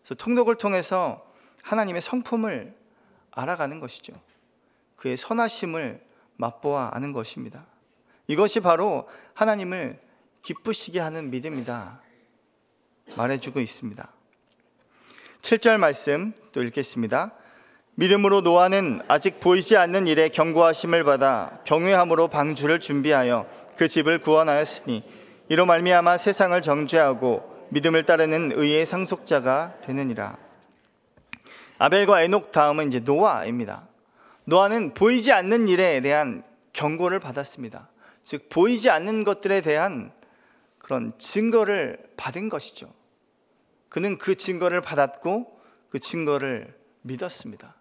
그래서 0.00 0.14
통독을 0.16 0.56
통해서 0.56 1.24
하나님의 1.62 2.02
성품을 2.02 2.74
알아가는 3.30 3.80
것이죠. 3.80 4.12
그의 4.96 5.16
선하심을 5.16 6.04
맛보아 6.36 6.90
아는 6.92 7.12
것입니다. 7.12 7.66
이것이 8.26 8.60
바로 8.60 9.08
하나님을 9.34 10.00
기쁘시게 10.42 11.00
하는 11.00 11.30
믿음이다. 11.30 12.00
말해주고 13.16 13.60
있습니다. 13.60 14.12
7절 15.40 15.78
말씀 15.78 16.32
또 16.52 16.62
읽겠습니다. 16.62 17.32
믿음으로 17.94 18.40
노아는 18.40 19.02
아직 19.08 19.40
보이지 19.40 19.76
않는 19.76 20.06
일에 20.06 20.28
경고하심을 20.28 21.04
받아 21.04 21.60
경외함으로 21.64 22.28
방주를 22.28 22.80
준비하여 22.80 23.46
그 23.76 23.86
집을 23.86 24.20
구원하였으니 24.20 25.04
이로 25.48 25.66
말미암아 25.66 26.18
세상을 26.18 26.60
정죄하고 26.62 27.66
믿음을 27.70 28.04
따르는 28.04 28.52
의의 28.54 28.86
상속자가 28.86 29.74
되느니라. 29.84 30.38
아벨과 31.78 32.22
에녹 32.22 32.52
다음은 32.52 32.88
이제 32.88 33.00
노아입니다. 33.00 33.88
노아는 34.44 34.94
보이지 34.94 35.32
않는 35.32 35.68
일에 35.68 36.00
대한 36.00 36.42
경고를 36.72 37.18
받았습니다. 37.18 37.88
즉 38.22 38.48
보이지 38.48 38.88
않는 38.90 39.24
것들에 39.24 39.60
대한 39.60 40.12
그런 40.82 41.16
증거를 41.18 42.12
받은 42.16 42.48
것이죠. 42.48 42.92
그는 43.88 44.18
그 44.18 44.34
증거를 44.34 44.80
받았고 44.80 45.60
그 45.90 45.98
증거를 45.98 46.76
믿었습니다. 47.02 47.76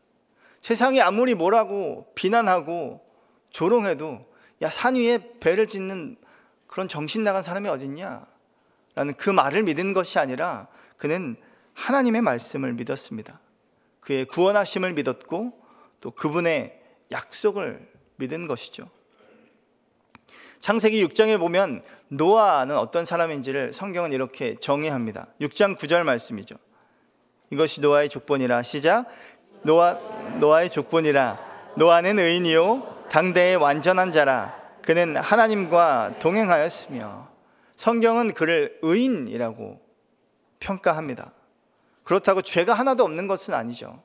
세상이 0.60 1.02
아무리 1.02 1.34
뭐라고 1.34 2.12
비난하고 2.16 3.02
조롱해도 3.50 4.32
야 4.62 4.70
산 4.70 4.96
위에 4.96 5.40
배를 5.40 5.68
짓는 5.68 6.18
그런 6.68 6.88
정신 6.88 7.24
나간 7.24 7.42
사람이 7.42 7.68
어딨냐? 7.68 8.28
라는 8.94 9.14
그 9.16 9.30
말을 9.30 9.64
믿은 9.64 9.94
것이 9.94 10.20
아니라 10.20 10.68
그는 10.98 11.36
하나님의 11.74 12.22
말씀을 12.22 12.74
믿었습니다. 12.74 13.40
그의 14.02 14.26
구원하심을 14.26 14.94
믿었고 14.94 15.60
또 16.00 16.12
그분의 16.12 16.80
약속을 17.12 17.92
믿은 18.18 18.48
것이죠. 18.48 18.90
창세기 20.62 21.04
6장에 21.08 21.40
보면 21.40 21.82
노아는 22.10 22.78
어떤 22.78 23.04
사람인지를 23.04 23.74
성경은 23.74 24.14
이렇게 24.14 24.56
정의합니다. 24.58 25.26
6장 25.42 25.76
9절 25.76 26.04
말씀이죠. 26.04 26.56
이것이 27.50 27.82
노아의 27.82 28.10
족본이라 28.10 28.62
시작 28.62 29.08
노아 29.64 29.96
노아의 30.40 30.70
족본이라 30.70 31.74
노아는 31.78 32.20
의인이요 32.20 33.08
당대의 33.10 33.58
완전한 33.58 34.12
자라 34.12 34.56
그는 34.84 35.18
하나님과 35.18 36.20
동행하였으며 36.20 37.28
성경은 37.76 38.36
그를 38.36 38.78
의인이라고 38.84 39.82
평가합니다. 40.60 41.34
그렇다고 42.04 42.44
죄가 42.44 42.76
하나도 42.76 43.04
없는 43.04 43.28
것은 43.28 43.56
아니죠. 43.56 44.04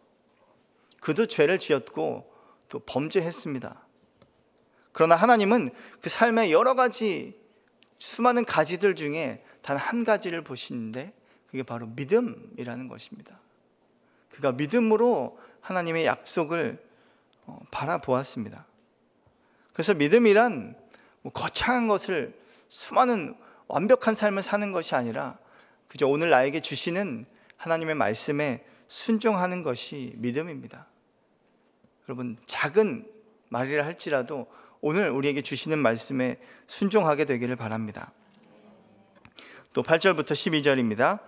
그도 1.00 1.26
죄를 1.26 1.58
지었고 1.58 2.32
또 2.70 2.78
범죄했습니다. 2.80 3.85
그러나 4.96 5.14
하나님은 5.14 5.72
그 6.00 6.08
삶의 6.08 6.52
여러 6.52 6.74
가지 6.74 7.38
수많은 7.98 8.46
가지들 8.46 8.94
중에 8.94 9.44
단 9.60 9.76
한 9.76 10.04
가지를 10.04 10.40
보시는데 10.40 11.12
그게 11.48 11.62
바로 11.62 11.86
믿음이라는 11.88 12.88
것입니다. 12.88 13.38
그가 14.30 14.52
믿음으로 14.52 15.38
하나님의 15.60 16.06
약속을 16.06 16.82
어, 17.44 17.60
바라보았습니다. 17.70 18.64
그래서 19.74 19.92
믿음이란 19.92 20.74
뭐 21.20 21.30
거창한 21.30 21.88
것을 21.88 22.34
수많은 22.68 23.36
완벽한 23.68 24.14
삶을 24.14 24.42
사는 24.42 24.72
것이 24.72 24.94
아니라 24.94 25.38
그저 25.88 26.06
오늘 26.06 26.30
나에게 26.30 26.60
주시는 26.60 27.26
하나님의 27.58 27.96
말씀에 27.96 28.64
순종하는 28.88 29.62
것이 29.62 30.14
믿음입니다. 30.16 30.86
여러분, 32.08 32.38
작은 32.46 33.06
말이라 33.50 33.84
할지라도 33.84 34.46
오늘 34.88 35.10
우리에게 35.10 35.42
주시는 35.42 35.80
말씀에 35.80 36.36
순종하게 36.68 37.24
되기를 37.24 37.56
바랍니다. 37.56 38.12
또 39.72 39.82
8절부터 39.82 40.30
12절입니다. 40.30 41.18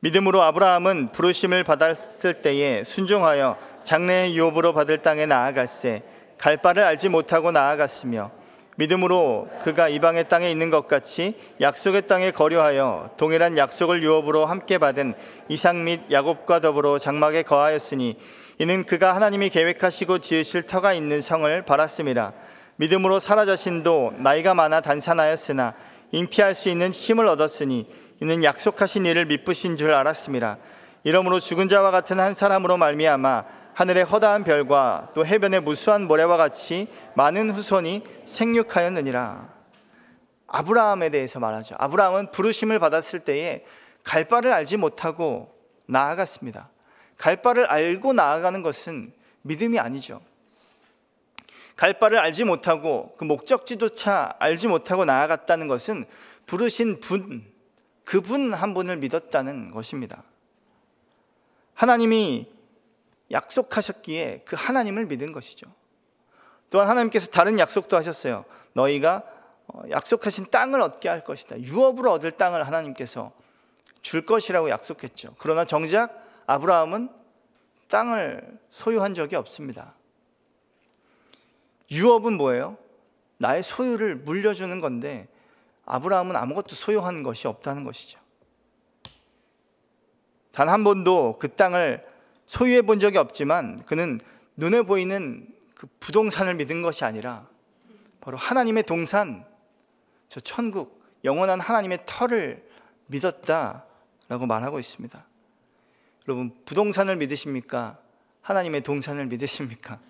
믿음으로 0.00 0.42
아브라함은 0.42 1.12
부르심을 1.12 1.62
받았을 1.62 2.42
때에 2.42 2.82
순종하여 2.82 3.56
장래의 3.84 4.36
유업으로 4.36 4.72
받을 4.74 4.98
땅에 4.98 5.26
나아갈새 5.26 6.02
갈 6.38 6.56
바를 6.56 6.82
알지 6.82 7.08
못하고 7.08 7.52
나아갔으며 7.52 8.32
믿음으로 8.74 9.48
그가 9.62 9.88
이방의 9.88 10.28
땅에 10.28 10.50
있는 10.50 10.68
것 10.68 10.88
같이 10.88 11.40
약속의 11.60 12.08
땅에 12.08 12.32
거류하여 12.32 13.10
동일한 13.16 13.56
약속을 13.58 14.02
유업으로 14.02 14.44
함께 14.44 14.78
받은 14.78 15.14
이삭 15.48 15.76
및 15.76 16.00
야곱과 16.10 16.58
더불어 16.58 16.98
장막에 16.98 17.44
거하였으니 17.44 18.18
이는 18.58 18.82
그가 18.82 19.14
하나님이 19.14 19.50
계획하시고 19.50 20.18
지으실 20.18 20.64
터가 20.64 20.94
있는 20.94 21.20
성을 21.20 21.62
바랐습니다. 21.62 22.32
믿음으로 22.78 23.18
사라 23.18 23.44
자신도 23.44 24.14
나이가 24.18 24.54
많아 24.54 24.80
단산하였으나 24.80 25.74
잉피할 26.12 26.54
수 26.54 26.68
있는 26.68 26.90
힘을 26.90 27.26
얻었으니 27.26 27.90
이는 28.20 28.42
약속하신 28.42 29.04
일을 29.04 29.26
믿으신 29.26 29.76
줄 29.76 29.92
알았습니다. 29.92 30.58
이러므로 31.02 31.40
죽은 31.40 31.68
자와 31.68 31.90
같은 31.90 32.20
한 32.20 32.34
사람으로 32.34 32.76
말미암아 32.76 33.44
하늘의 33.74 34.04
허다한 34.04 34.44
별과 34.44 35.10
또 35.14 35.26
해변의 35.26 35.60
무수한 35.60 36.04
모래와 36.04 36.36
같이 36.36 36.88
많은 37.14 37.50
후손이 37.50 38.04
생육하였느니라. 38.24 39.48
아브라함에 40.46 41.10
대해서 41.10 41.38
말하죠. 41.38 41.74
아브라함은 41.78 42.30
부르심을 42.30 42.78
받았을 42.78 43.20
때에 43.20 43.64
갈 44.02 44.24
바를 44.24 44.52
알지 44.52 44.76
못하고 44.76 45.52
나아갔습니다. 45.86 46.70
갈 47.16 47.42
바를 47.42 47.66
알고 47.66 48.12
나아가는 48.12 48.62
것은 48.62 49.12
믿음이 49.42 49.78
아니죠. 49.78 50.20
갈 51.78 51.96
바를 51.96 52.18
알지 52.18 52.42
못하고 52.42 53.14
그 53.18 53.24
목적지조차 53.24 54.34
알지 54.40 54.66
못하고 54.66 55.04
나아갔다는 55.04 55.68
것은 55.68 56.06
부르신 56.44 56.98
분, 56.98 57.46
그분 58.04 58.52
한 58.52 58.74
분을 58.74 58.96
믿었다는 58.96 59.70
것입니다. 59.70 60.24
하나님이 61.74 62.52
약속하셨기에 63.30 64.42
그 64.44 64.56
하나님을 64.58 65.06
믿은 65.06 65.30
것이죠. 65.30 65.72
또한 66.68 66.88
하나님께서 66.88 67.28
다른 67.28 67.60
약속도 67.60 67.96
하셨어요. 67.96 68.44
너희가 68.72 69.22
어, 69.68 69.82
약속하신 69.88 70.50
땅을 70.50 70.80
얻게 70.80 71.08
할 71.08 71.22
것이다. 71.22 71.60
유업으로 71.60 72.10
얻을 72.10 72.32
땅을 72.32 72.66
하나님께서 72.66 73.30
줄 74.02 74.26
것이라고 74.26 74.68
약속했죠. 74.68 75.36
그러나 75.38 75.64
정작 75.64 76.26
아브라함은 76.46 77.08
땅을 77.86 78.58
소유한 78.68 79.14
적이 79.14 79.36
없습니다. 79.36 79.94
유업은 81.90 82.34
뭐예요? 82.36 82.76
나의 83.38 83.62
소유를 83.62 84.16
물려주는 84.16 84.80
건데 84.80 85.28
아브라함은 85.86 86.36
아무것도 86.36 86.74
소유한 86.74 87.22
것이 87.22 87.46
없다는 87.46 87.84
것이죠. 87.84 88.18
단 90.52 90.68
한 90.68 90.82
번도 90.82 91.38
그 91.38 91.54
땅을 91.54 92.04
소유해 92.44 92.82
본 92.82 92.98
적이 92.98 93.18
없지만 93.18 93.84
그는 93.84 94.20
눈에 94.56 94.82
보이는 94.82 95.46
그 95.74 95.86
부동산을 96.00 96.54
믿은 96.54 96.82
것이 96.82 97.04
아니라 97.04 97.48
바로 98.20 98.36
하나님의 98.36 98.82
동산, 98.82 99.46
저 100.28 100.40
천국, 100.40 101.00
영원한 101.24 101.60
하나님의 101.60 102.00
터를 102.06 102.68
믿었다라고 103.06 104.46
말하고 104.46 104.80
있습니다. 104.80 105.24
여러분, 106.26 106.52
부동산을 106.64 107.16
믿으십니까? 107.16 107.98
하나님의 108.42 108.82
동산을 108.82 109.26
믿으십니까? 109.26 110.00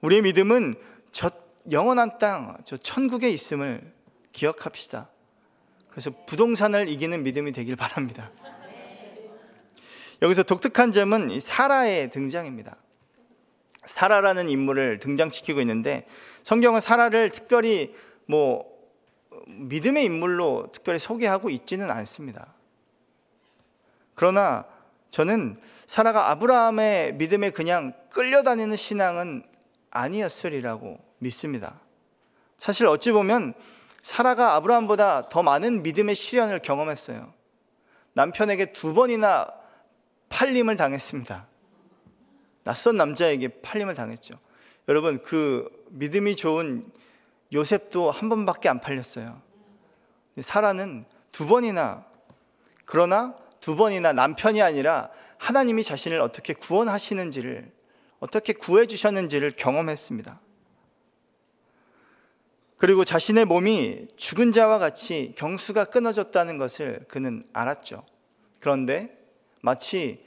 우리의 0.00 0.22
믿음은 0.22 0.74
저 1.12 1.30
영원한 1.70 2.18
땅, 2.18 2.56
저 2.64 2.76
천국에 2.76 3.28
있음을 3.30 3.92
기억합시다. 4.32 5.08
그래서 5.90 6.10
부동산을 6.26 6.88
이기는 6.88 7.22
믿음이 7.22 7.52
되길 7.52 7.76
바랍니다. 7.76 8.30
여기서 10.22 10.42
독특한 10.42 10.92
점은 10.92 11.38
사라의 11.40 12.10
등장입니다. 12.10 12.76
사라라는 13.84 14.48
인물을 14.48 14.98
등장시키고 14.98 15.60
있는데 15.60 16.06
성경은 16.42 16.80
사라를 16.80 17.30
특별히 17.30 17.94
뭐 18.26 18.66
믿음의 19.46 20.04
인물로 20.04 20.70
특별히 20.72 20.98
소개하고 20.98 21.50
있지는 21.50 21.90
않습니다. 21.90 22.54
그러나 24.14 24.66
저는 25.10 25.58
사라가 25.86 26.30
아브라함의 26.30 27.14
믿음에 27.14 27.50
그냥 27.50 27.94
끌려다니는 28.10 28.76
신앙은 28.76 29.42
아니었으리라고 29.90 30.98
믿습니다. 31.18 31.80
사실 32.56 32.86
어찌 32.86 33.12
보면 33.12 33.54
사라가 34.02 34.54
아브라함보다 34.54 35.28
더 35.28 35.42
많은 35.42 35.82
믿음의 35.82 36.14
시련을 36.14 36.60
경험했어요. 36.60 37.32
남편에게 38.14 38.72
두 38.72 38.94
번이나 38.94 39.52
팔림을 40.28 40.76
당했습니다. 40.76 41.46
낯선 42.64 42.96
남자에게 42.96 43.60
팔림을 43.60 43.94
당했죠. 43.94 44.34
여러분, 44.88 45.22
그 45.22 45.68
믿음이 45.90 46.36
좋은 46.36 46.90
요셉도 47.52 48.10
한 48.10 48.28
번밖에 48.28 48.68
안 48.68 48.80
팔렸어요. 48.80 49.40
사라는 50.40 51.04
두 51.32 51.46
번이나, 51.46 52.04
그러나 52.84 53.36
두 53.60 53.76
번이나 53.76 54.12
남편이 54.12 54.62
아니라 54.62 55.10
하나님이 55.38 55.82
자신을 55.82 56.20
어떻게 56.20 56.52
구원하시는지를 56.54 57.70
어떻게 58.20 58.52
구해 58.52 58.86
주셨는지를 58.86 59.56
경험했습니다. 59.56 60.40
그리고 62.76 63.04
자신의 63.04 63.44
몸이 63.44 64.06
죽은 64.16 64.52
자와 64.52 64.78
같이 64.78 65.34
경수가 65.36 65.86
끊어졌다는 65.86 66.58
것을 66.58 67.04
그는 67.08 67.44
알았죠. 67.52 68.04
그런데 68.60 69.18
마치 69.60 70.24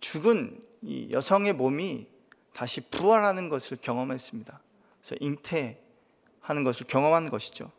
죽은 0.00 0.60
이 0.82 1.08
여성의 1.10 1.54
몸이 1.54 2.06
다시 2.52 2.82
부활하는 2.82 3.48
것을 3.48 3.78
경험했습니다. 3.80 4.60
그래서 5.00 5.16
잉태하는 5.20 6.64
것을 6.64 6.86
경험한 6.86 7.30
것이죠. 7.30 7.70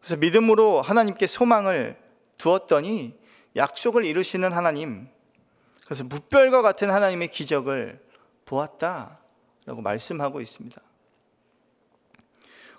그래서 0.00 0.16
믿음으로 0.16 0.82
하나님께 0.82 1.26
소망을 1.26 1.96
두었더니 2.38 3.16
약속을 3.54 4.04
이루시는 4.04 4.52
하나님, 4.52 5.08
그래서 5.84 6.04
무별과 6.04 6.62
같은 6.62 6.90
하나님의 6.90 7.28
기적을 7.28 8.00
보았다 8.50 9.20
라고 9.64 9.80
말씀하고 9.80 10.40
있습니다. 10.40 10.80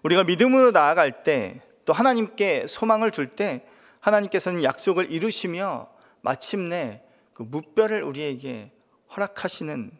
우리가 0.03 0.23
믿음으로 0.23 0.71
나아갈 0.71 1.23
때 1.23 1.61
또 1.85 1.93
하나님께 1.93 2.67
소망을 2.67 3.11
둘때 3.11 3.65
하나님께서는 3.99 4.63
약속을 4.63 5.11
이루시며 5.11 5.89
마침내 6.21 7.03
그 7.33 7.43
무별을 7.43 8.03
우리에게 8.03 8.71
허락하시는 9.15 9.91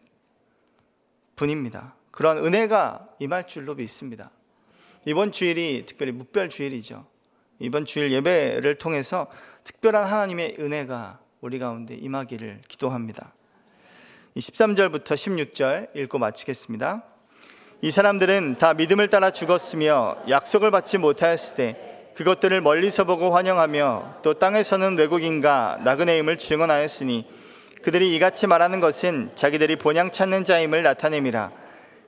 분입니다. 1.36 1.94
그런 2.10 2.38
은혜가 2.38 3.08
임할 3.18 3.46
줄로 3.46 3.74
믿습니다. 3.74 4.30
이번 5.06 5.32
주일이 5.32 5.84
특별히 5.86 6.12
무별 6.12 6.48
주일이죠. 6.48 7.06
이번 7.58 7.84
주일 7.84 8.12
예배를 8.12 8.78
통해서 8.78 9.28
특별한 9.64 10.06
하나님의 10.06 10.56
은혜가 10.58 11.20
우리 11.40 11.58
가운데 11.58 11.94
임하기를 11.94 12.62
기도합니다. 12.68 13.34
13절부터 14.36 15.08
16절 15.08 15.94
읽고 15.94 16.18
마치겠습니다. 16.18 17.02
이 17.82 17.90
사람들은 17.90 18.56
다 18.58 18.72
믿음을 18.72 19.08
따라 19.08 19.30
죽었으며 19.30 20.16
약속을 20.28 20.70
받지 20.70 20.96
못하였을 20.96 21.56
때 21.56 21.76
그것들을 22.14 22.60
멀리서 22.62 23.04
보고 23.04 23.34
환영하며 23.34 24.20
또 24.22 24.34
땅에서는 24.34 24.96
외국인과 24.96 25.80
나그네임을 25.84 26.38
증언하였으니 26.38 27.26
그들이 27.82 28.14
이같이 28.14 28.46
말하는 28.46 28.80
것은 28.80 29.32
자기들이 29.34 29.76
본향 29.76 30.10
찾는 30.10 30.44
자임을 30.44 30.82
나타냄이라 30.82 31.50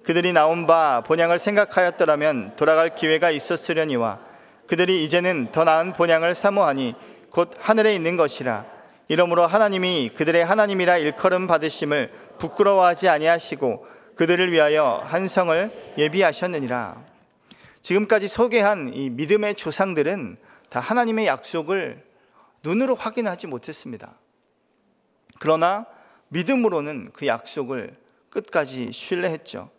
그들이 0.05 0.33
나온 0.33 0.67
바 0.67 1.03
본향을 1.07 1.39
생각하였더라면 1.39 2.57
돌아갈 2.57 2.95
기회가 2.95 3.31
있었으려니와 3.31 4.21
그들이 4.67 5.05
이제는 5.05 5.49
더 5.53 5.65
나은 5.65 5.93
본향을 5.93 6.35
사모하니 6.35 6.95
곧 7.31 7.53
하늘에 7.59 7.95
있는 7.95 8.17
것이라 8.17 8.65
이러므로 9.09 9.47
하나님이 9.47 10.11
그들의 10.15 10.45
하나님이라 10.45 10.99
일컬음 10.99 11.47
받으심을 11.47 12.11
부끄러워하지 12.39 13.09
아니하시고 13.09 13.87
그들을 14.17 14.51
위하여 14.51 15.03
한 15.05 15.29
성을 15.29 15.95
예비하셨느니라. 15.99 17.03
지금까지 17.83 18.29
소개한 18.29 18.93
이 18.95 19.11
믿음의 19.11 19.57
조상들은 19.57 20.39
다 20.71 20.81
하나님의 20.81 21.27
약속을 21.27 22.03
눈으로 22.63 22.95
확인하지 22.95 23.47
못했습니다. 23.47 24.15
그러나 25.39 25.87
믿음으로는 26.31 27.11
그 27.13 27.27
약속을 27.27 27.97
끝까지 28.31 28.91
신뢰했죠. 28.91 29.71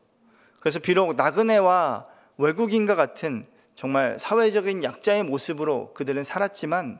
그래서 0.59 0.79
비록 0.79 1.15
나그네와 1.15 2.05
외국인과 2.37 2.95
같은 2.95 3.47
정말 3.75 4.17
사회적인 4.19 4.83
약자의 4.83 5.23
모습으로 5.23 5.93
그들은 5.93 6.23
살았지만 6.23 6.99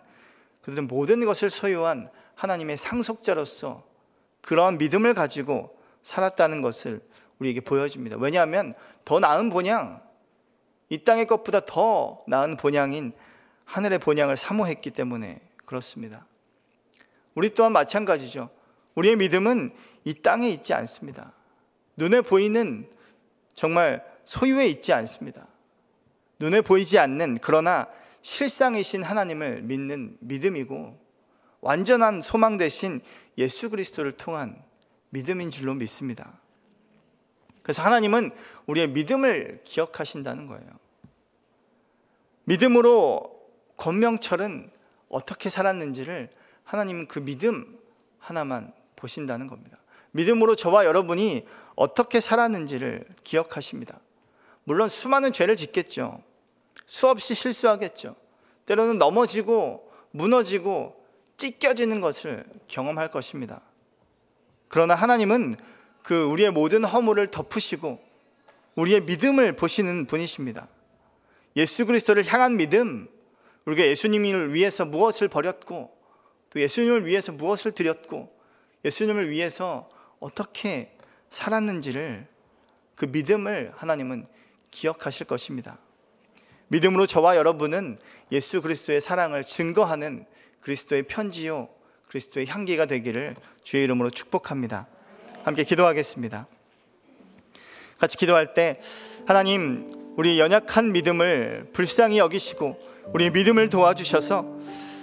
그들은 0.66 0.88
모든 0.88 1.24
것을 1.24 1.52
소유한 1.52 2.10
하나님의 2.34 2.78
상속자로서 2.78 3.86
그러한 4.42 4.80
믿음을 4.80 5.14
가지고 5.14 5.78
살았다는 6.02 6.64
것을 6.64 7.02
우리에게 7.38 7.62
보여줍니다. 7.62 8.18
왜냐하면 8.18 8.74
더 9.04 9.20
나은 9.20 9.52
본향, 9.52 10.02
이 10.90 11.04
땅의 11.04 11.28
것보다 11.28 11.66
더 11.66 12.24
나은 12.28 12.58
본향인 12.58 13.14
하늘의 13.66 14.00
본향을 14.00 14.38
사모했기 14.38 14.90
때문에 14.90 15.40
그렇습니다. 15.66 16.26
우리 17.36 17.54
또한 17.54 17.72
마찬가지죠. 17.72 18.50
우리의 18.96 19.18
믿음은 19.18 19.70
이 20.04 20.16
땅에 20.16 20.50
있지 20.50 20.74
않습니다. 20.74 21.34
눈에 21.96 22.22
보이는 22.22 22.90
정말 23.54 24.04
소유에 24.26 24.66
있지 24.66 24.94
않습니다. 24.94 25.48
눈에 26.40 26.62
보이지 26.62 26.98
않는 26.98 27.38
그러나 27.40 27.88
실상이신 28.26 29.04
하나님을 29.04 29.62
믿는 29.62 30.18
믿음이고 30.20 31.00
완전한 31.62 32.24
소망 32.24 32.58
대신 32.58 33.02
예수 33.38 33.70
그리스도를 33.70 34.14
통한 34.14 34.60
믿음인 35.12 35.52
줄로 35.52 35.76
믿습니다. 35.76 36.40
그래서 37.62 37.84
하나님은 37.84 38.32
우리의 38.66 38.90
믿음을 38.90 39.62
기억하신다는 39.64 40.48
거예요. 40.48 40.68
믿음으로 42.46 43.48
권명철은 43.78 44.72
어떻게 45.08 45.50
살았는지를 45.50 46.32
하나님은 46.64 47.08
그 47.08 47.24
믿음 47.24 47.78
하나만 48.18 48.74
보신다는 48.96 49.46
겁니다. 49.46 49.78
믿음으로 50.14 50.56
저와 50.56 50.86
여러분이 50.86 51.46
어떻게 51.76 52.20
살았는지를 52.20 53.06
기억하십니다. 53.24 54.00
물론 54.64 54.90
수많은 54.90 55.32
죄를 55.32 55.56
짓겠죠. 55.56 56.24
수없이 56.86 57.34
실수하겠죠. 57.34 58.16
때로는 58.66 58.98
넘어지고 58.98 59.92
무너지고 60.12 61.04
찢겨지는 61.38 62.02
것을 62.02 62.46
경험할 62.68 63.12
것입니다. 63.12 63.62
그러나 64.68 64.96
하나님은 64.96 65.58
그 66.04 66.24
우리의 66.24 66.52
모든 66.52 66.84
허물을 66.84 67.28
덮으시고 67.32 68.00
우리의 68.76 69.02
믿음을 69.02 69.56
보시는 69.56 70.06
분이십니다. 70.06 70.68
예수 71.56 71.86
그리스도를 71.86 72.26
향한 72.26 72.58
믿음, 72.58 73.08
우리가 73.66 73.84
예수님을 73.88 74.54
위해서 74.54 74.86
무엇을 74.86 75.28
버렸고 75.28 75.96
또 76.50 76.62
예수님을 76.62 77.06
위해서 77.06 77.32
무엇을 77.32 77.72
드렸고 77.72 78.34
예수님을 78.84 79.30
위해서 79.30 79.90
어떻게 80.20 80.96
살았는지를 81.30 82.28
그 82.96 83.06
믿음을 83.06 83.74
하나님은 83.76 84.28
기억하실 84.72 85.28
것입니다. 85.28 85.80
믿음으로 86.68 87.08
저와 87.08 87.36
여러분은 87.38 88.00
예수 88.32 88.62
그리스도의 88.62 89.02
사랑을 89.02 89.44
증거하는 89.44 90.26
그리스도의 90.62 91.04
편지요, 91.04 91.70
그리스도의 92.08 92.48
향기가 92.48 92.86
되기를 92.86 93.36
주의 93.64 93.84
이름으로 93.84 94.10
축복합니다. 94.10 94.88
함께 95.44 95.64
기도하겠습니다. 95.64 96.48
같이 98.00 98.18
기도할 98.18 98.54
때 98.54 98.80
하나님 99.26 100.14
우리 100.18 100.40
연약한 100.40 100.92
믿음을 100.92 101.70
불쌍히 101.74 102.18
여기시고 102.18 102.80
우리 103.14 103.30
믿음을 103.30 103.70
도와주셔서 103.70 104.46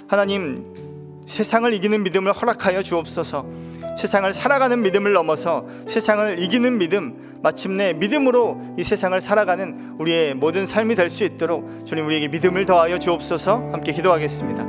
하나님 0.09 1.23
세상을 1.27 1.73
이기는 1.75 2.03
믿음을 2.03 2.33
허락하여 2.33 2.83
주옵소서. 2.83 3.72
세상을 3.97 4.33
살아가는 4.33 4.81
믿음을 4.83 5.13
넘어서 5.13 5.67
세상을 5.87 6.39
이기는 6.39 6.79
믿음, 6.79 7.39
마침내 7.43 7.93
믿음으로 7.93 8.61
이 8.79 8.85
세상을 8.85 9.21
살아가는 9.21 9.97
우리의 9.99 10.35
모든 10.35 10.67
삶이 10.67 10.95
될 10.95 11.11
수 11.11 11.25
있도록 11.25 11.85
주님 11.85 12.07
우리에게 12.07 12.29
믿음을 12.29 12.65
더하여 12.65 12.99
주옵소서. 12.99 13.71
함께 13.73 13.93
기도하겠습니다. 13.93 14.67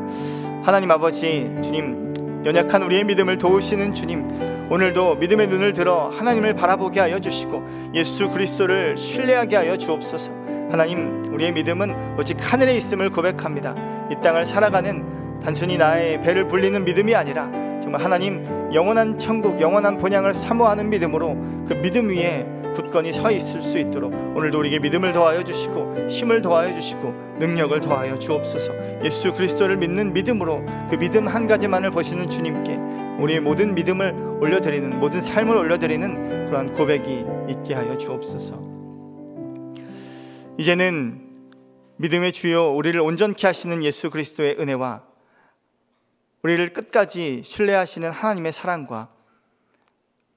하나님 0.64 0.92
아버지, 0.92 1.50
주님 1.64 2.14
연약한 2.46 2.84
우리의 2.84 3.06
믿음을 3.06 3.38
도우시는 3.38 3.94
주님, 3.94 4.68
오늘도 4.70 5.16
믿음의 5.16 5.48
눈을 5.48 5.74
들어 5.74 6.10
하나님을 6.10 6.56
바라보게 6.56 7.00
하여 7.00 7.20
주시고 7.20 7.92
예수 7.94 8.30
그리스도를 8.30 8.98
신뢰하게 8.98 9.56
하여 9.56 9.78
주옵소서. 9.78 10.32
하나님, 10.70 11.24
우리의 11.32 11.54
믿음은 11.54 12.18
오직 12.20 12.38
하늘에 12.40 12.76
있음을 12.76 13.10
고백합니다. 13.12 13.76
이 14.12 14.16
땅을 14.22 14.46
살아가는 14.46 15.40
단순히 15.42 15.78
나의 15.78 16.22
배를 16.22 16.48
불리는 16.48 16.84
믿음이 16.84 17.16
아니라 17.16 17.50
하나님 18.00 18.44
영원한 18.74 19.18
천국, 19.20 19.62
영원한 19.62 19.98
본향을 19.98 20.34
사모하는 20.34 20.90
믿음으로 20.90 21.36
그 21.68 21.74
믿음 21.82 22.10
위에 22.10 22.46
굳건히 22.76 23.14
서 23.14 23.32
있을 23.32 23.62
수 23.62 23.78
있도록 23.78 24.14
오늘도 24.36 24.60
우리에게 24.60 24.80
믿음을 24.80 25.14
더하여 25.14 25.44
주시고 25.44 26.08
힘을 26.10 26.42
더하여 26.42 26.74
주시고 26.74 27.14
능력을 27.40 27.80
더하여 27.82 28.18
주옵소서. 28.18 28.74
예수 29.04 29.34
그리스도를 29.34 29.78
믿는 29.78 30.14
믿음으로 30.14 30.66
그 30.90 30.98
믿음 30.98 31.28
한 31.28 31.48
가지만을 31.48 31.92
보시는 31.92 32.30
주님께 32.30 32.80
우리의 33.20 33.40
모든 33.42 33.76
믿음을 33.76 34.14
올려드리는 34.42 35.00
모든 35.00 35.22
삶을 35.22 35.56
올려드리는 35.56 36.46
그러한 36.48 36.74
고백이 36.74 37.26
있게 37.50 37.74
하여 37.74 37.98
주옵소서. 37.98 38.74
이제는 40.58 41.22
믿음의 41.98 42.32
주요 42.32 42.74
우리를 42.76 43.00
온전케 43.00 43.48
하시는 43.48 43.84
예수 43.84 44.10
그리스도의 44.10 44.58
은혜와 44.60 45.13
우리를 46.44 46.74
끝까지 46.74 47.42
신뢰하시는 47.44 48.12
하나님의 48.12 48.52
사랑과 48.54 49.10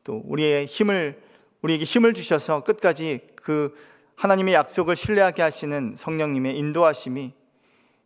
또 0.04 0.22
우리의 0.24 0.66
힘을 0.66 1.20
우리에게 1.62 1.84
힘을 1.84 2.14
주셔서 2.14 2.62
끝까지 2.62 3.20
그 3.34 3.76
하나님의 4.14 4.54
약속을 4.54 4.96
신뢰하게 4.96 5.42
하시는 5.42 5.94
성령님의 5.98 6.56
인도하심이 6.56 7.34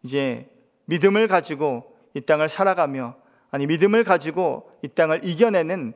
이제 0.03 0.49
믿음을 0.87 1.29
가지고 1.29 1.97
이 2.15 2.23
땅을 2.23 2.49
살아가며 2.49 3.17
아니 3.51 3.67
믿음을 3.67 4.03
가지고 4.05 4.73
이 4.83 4.89
땅을 4.89 5.21
이겨내는 5.25 5.93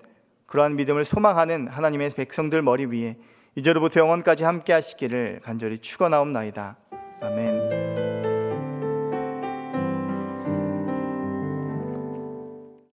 그러한 0.46 0.76
믿음을 0.76 1.04
소망하는 1.04 1.68
하나님의 1.68 2.10
백성들 2.10 2.62
머리 2.62 2.84
위에 2.86 3.16
이제로부터 3.56 4.00
영원까지 4.00 4.44
함께 4.44 4.72
하시기를 4.72 5.40
간절히 5.42 5.78
축원하옵나이다. 5.78 6.76
아멘. 7.22 7.93